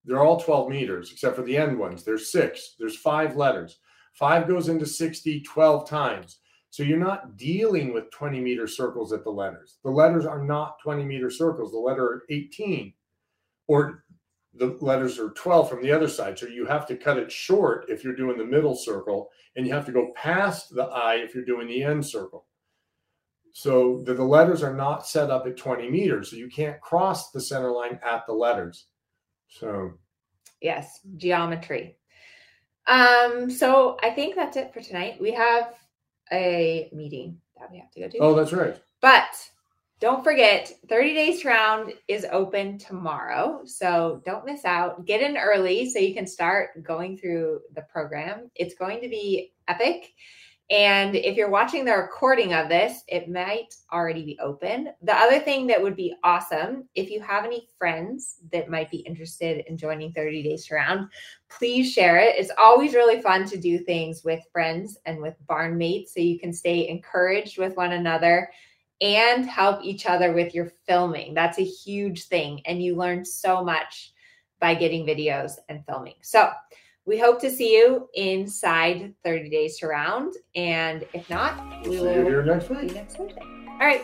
They're 0.04 0.22
all 0.22 0.40
12 0.40 0.70
meters, 0.70 1.10
except 1.12 1.36
for 1.36 1.42
the 1.42 1.56
end 1.56 1.78
ones. 1.78 2.04
There's 2.04 2.32
six. 2.32 2.76
There's 2.78 2.96
five 2.96 3.36
letters. 3.36 3.78
Five 4.14 4.48
goes 4.48 4.68
into 4.68 4.86
60 4.86 5.42
12 5.42 5.86
times. 5.88 6.38
So 6.70 6.82
you're 6.82 6.98
not 6.98 7.36
dealing 7.36 7.92
with 7.92 8.10
20 8.10 8.40
meter 8.40 8.66
circles 8.66 9.12
at 9.12 9.24
the 9.24 9.30
letters. 9.30 9.78
The 9.84 9.90
letters 9.90 10.26
are 10.26 10.42
not 10.42 10.76
20 10.82 11.04
meter 11.04 11.30
circles. 11.30 11.72
The 11.72 11.78
letter 11.78 12.04
are 12.04 12.22
18, 12.28 12.92
or 13.66 14.04
the 14.54 14.76
letters 14.80 15.18
are 15.18 15.30
12 15.30 15.68
from 15.68 15.82
the 15.82 15.92
other 15.92 16.08
side. 16.08 16.38
So 16.38 16.46
you 16.46 16.66
have 16.66 16.86
to 16.88 16.96
cut 16.96 17.16
it 17.16 17.32
short 17.32 17.86
if 17.88 18.04
you're 18.04 18.14
doing 18.14 18.36
the 18.36 18.44
middle 18.44 18.76
circle, 18.76 19.30
and 19.56 19.66
you 19.66 19.72
have 19.72 19.86
to 19.86 19.92
go 19.92 20.12
past 20.14 20.74
the 20.74 20.84
I 20.84 21.16
if 21.16 21.34
you're 21.34 21.44
doing 21.44 21.68
the 21.68 21.82
end 21.82 22.04
circle. 22.04 22.46
So 23.52 24.02
the, 24.04 24.14
the 24.14 24.22
letters 24.22 24.62
are 24.62 24.74
not 24.74 25.06
set 25.06 25.30
up 25.30 25.46
at 25.46 25.56
20 25.56 25.90
meters. 25.90 26.30
So 26.30 26.36
you 26.36 26.48
can't 26.48 26.80
cross 26.80 27.30
the 27.30 27.40
center 27.40 27.72
line 27.72 27.98
at 28.04 28.26
the 28.26 28.32
letters. 28.32 28.86
So 29.48 29.92
Yes, 30.60 31.00
geometry. 31.16 31.96
Um, 32.86 33.50
so 33.50 33.96
I 34.02 34.10
think 34.10 34.34
that's 34.34 34.56
it 34.56 34.72
for 34.72 34.80
tonight. 34.80 35.20
We 35.20 35.32
have 35.32 35.74
a 36.32 36.88
meeting 36.92 37.38
that 37.58 37.70
we 37.70 37.78
have 37.78 37.90
to 37.92 38.00
go 38.00 38.08
to. 38.08 38.18
oh, 38.18 38.34
that's 38.34 38.52
right. 38.52 38.80
But 39.00 39.28
don't 40.00 40.22
forget, 40.22 40.72
30 40.88 41.14
Days 41.14 41.44
Round 41.44 41.92
is 42.06 42.26
open 42.30 42.78
tomorrow. 42.78 43.62
So 43.64 44.22
don't 44.24 44.44
miss 44.44 44.64
out. 44.64 45.04
Get 45.06 45.22
in 45.22 45.36
early 45.36 45.90
so 45.90 45.98
you 45.98 46.14
can 46.14 46.26
start 46.26 46.82
going 46.84 47.18
through 47.18 47.60
the 47.74 47.82
program. 47.82 48.50
It's 48.54 48.74
going 48.74 49.00
to 49.00 49.08
be 49.08 49.52
epic. 49.66 50.12
And 50.70 51.16
if 51.16 51.34
you're 51.34 51.48
watching 51.48 51.86
the 51.86 51.96
recording 51.96 52.52
of 52.52 52.68
this, 52.68 53.02
it 53.08 53.30
might 53.30 53.74
already 53.90 54.22
be 54.22 54.38
open. 54.38 54.90
The 55.00 55.16
other 55.16 55.40
thing 55.40 55.66
that 55.68 55.82
would 55.82 55.96
be 55.96 56.14
awesome, 56.24 56.86
if 56.94 57.08
you 57.08 57.22
have 57.22 57.46
any 57.46 57.66
friends 57.78 58.36
that 58.52 58.68
might 58.68 58.90
be 58.90 58.98
interested 58.98 59.64
in 59.66 59.78
joining 59.78 60.12
30 60.12 60.42
Days 60.42 60.66
to 60.66 60.74
Round, 60.74 61.08
please 61.48 61.90
share 61.90 62.18
it. 62.18 62.36
It's 62.36 62.52
always 62.58 62.92
really 62.92 63.22
fun 63.22 63.46
to 63.46 63.56
do 63.56 63.78
things 63.78 64.24
with 64.24 64.44
friends 64.52 64.98
and 65.06 65.22
with 65.22 65.34
barn 65.46 65.78
mates 65.78 66.12
so 66.12 66.20
you 66.20 66.38
can 66.38 66.52
stay 66.52 66.86
encouraged 66.88 67.56
with 67.56 67.74
one 67.76 67.92
another 67.92 68.50
and 69.00 69.46
help 69.46 69.82
each 69.82 70.04
other 70.04 70.34
with 70.34 70.54
your 70.54 70.70
filming. 70.86 71.32
That's 71.32 71.58
a 71.58 71.64
huge 71.64 72.24
thing. 72.24 72.60
And 72.66 72.82
you 72.82 72.94
learn 72.94 73.24
so 73.24 73.64
much 73.64 74.12
by 74.60 74.74
getting 74.74 75.06
videos 75.06 75.52
and 75.70 75.82
filming. 75.86 76.16
So 76.20 76.50
we 77.08 77.18
hope 77.18 77.40
to 77.40 77.50
see 77.50 77.74
you 77.74 78.06
inside 78.12 79.14
30 79.24 79.48
days 79.48 79.78
to 79.78 79.86
round. 79.86 80.34
And 80.54 81.06
if 81.14 81.28
not, 81.30 81.86
we 81.86 81.96
See 81.96 82.00
will 82.02 82.14
you 82.14 82.22
here 82.22 82.42
next 82.42 82.68
see 82.68 82.74
you 82.74 82.80
week. 82.80 82.94
next 82.94 83.16
Thursday. 83.16 83.40
All 83.40 83.78
right. 83.78 84.02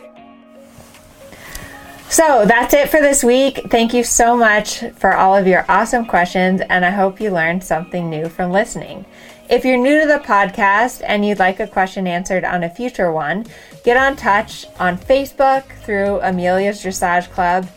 So 2.09 2.45
that's 2.45 2.73
it 2.73 2.89
for 2.89 3.01
this 3.01 3.23
week. 3.23 3.61
Thank 3.69 3.93
you 3.93 4.03
so 4.03 4.35
much 4.35 4.79
for 4.95 5.15
all 5.15 5.35
of 5.35 5.45
your 5.45 5.65
awesome 5.69 6.05
questions, 6.05 6.61
and 6.69 6.83
I 6.83 6.89
hope 6.89 7.21
you 7.21 7.29
learned 7.29 7.63
something 7.63 8.09
new 8.09 8.27
from 8.27 8.51
listening. 8.51 9.05
If 9.49 9.65
you're 9.65 9.77
new 9.77 10.01
to 10.01 10.07
the 10.07 10.19
podcast 10.19 11.03
and 11.05 11.23
you'd 11.25 11.39
like 11.39 11.59
a 11.59 11.67
question 11.67 12.07
answered 12.07 12.43
on 12.43 12.63
a 12.63 12.69
future 12.69 13.11
one, 13.11 13.45
get 13.83 13.97
on 13.97 14.15
touch 14.15 14.65
on 14.79 14.97
Facebook 14.97 15.63
through 15.83 16.21
Amelia's 16.21 16.83
Dressage 16.83 17.29
Club, 17.31 17.67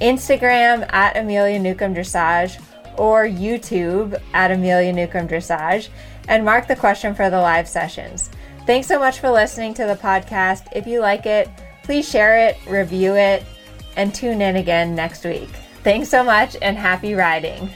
Instagram 0.00 0.90
at 0.92 1.16
Amelia 1.16 1.58
Newcomb 1.58 1.94
Dressage, 1.94 2.58
or 2.98 3.24
YouTube 3.24 4.20
at 4.34 4.50
Amelia 4.50 4.92
Newcomb 4.92 5.28
Dressage, 5.28 5.88
and 6.28 6.44
mark 6.44 6.68
the 6.68 6.76
question 6.76 7.14
for 7.14 7.30
the 7.30 7.40
live 7.40 7.68
sessions. 7.68 8.30
Thanks 8.66 8.86
so 8.86 8.98
much 8.98 9.20
for 9.20 9.30
listening 9.30 9.72
to 9.74 9.86
the 9.86 9.96
podcast. 9.96 10.66
If 10.72 10.86
you 10.86 11.00
like 11.00 11.24
it, 11.24 11.48
please 11.84 12.06
share 12.06 12.48
it, 12.48 12.58
review 12.68 13.14
it, 13.14 13.44
and 13.96 14.14
tune 14.14 14.42
in 14.42 14.56
again 14.56 14.94
next 14.94 15.24
week. 15.24 15.48
Thanks 15.82 16.10
so 16.10 16.22
much 16.22 16.56
and 16.60 16.76
happy 16.76 17.14
riding. 17.14 17.70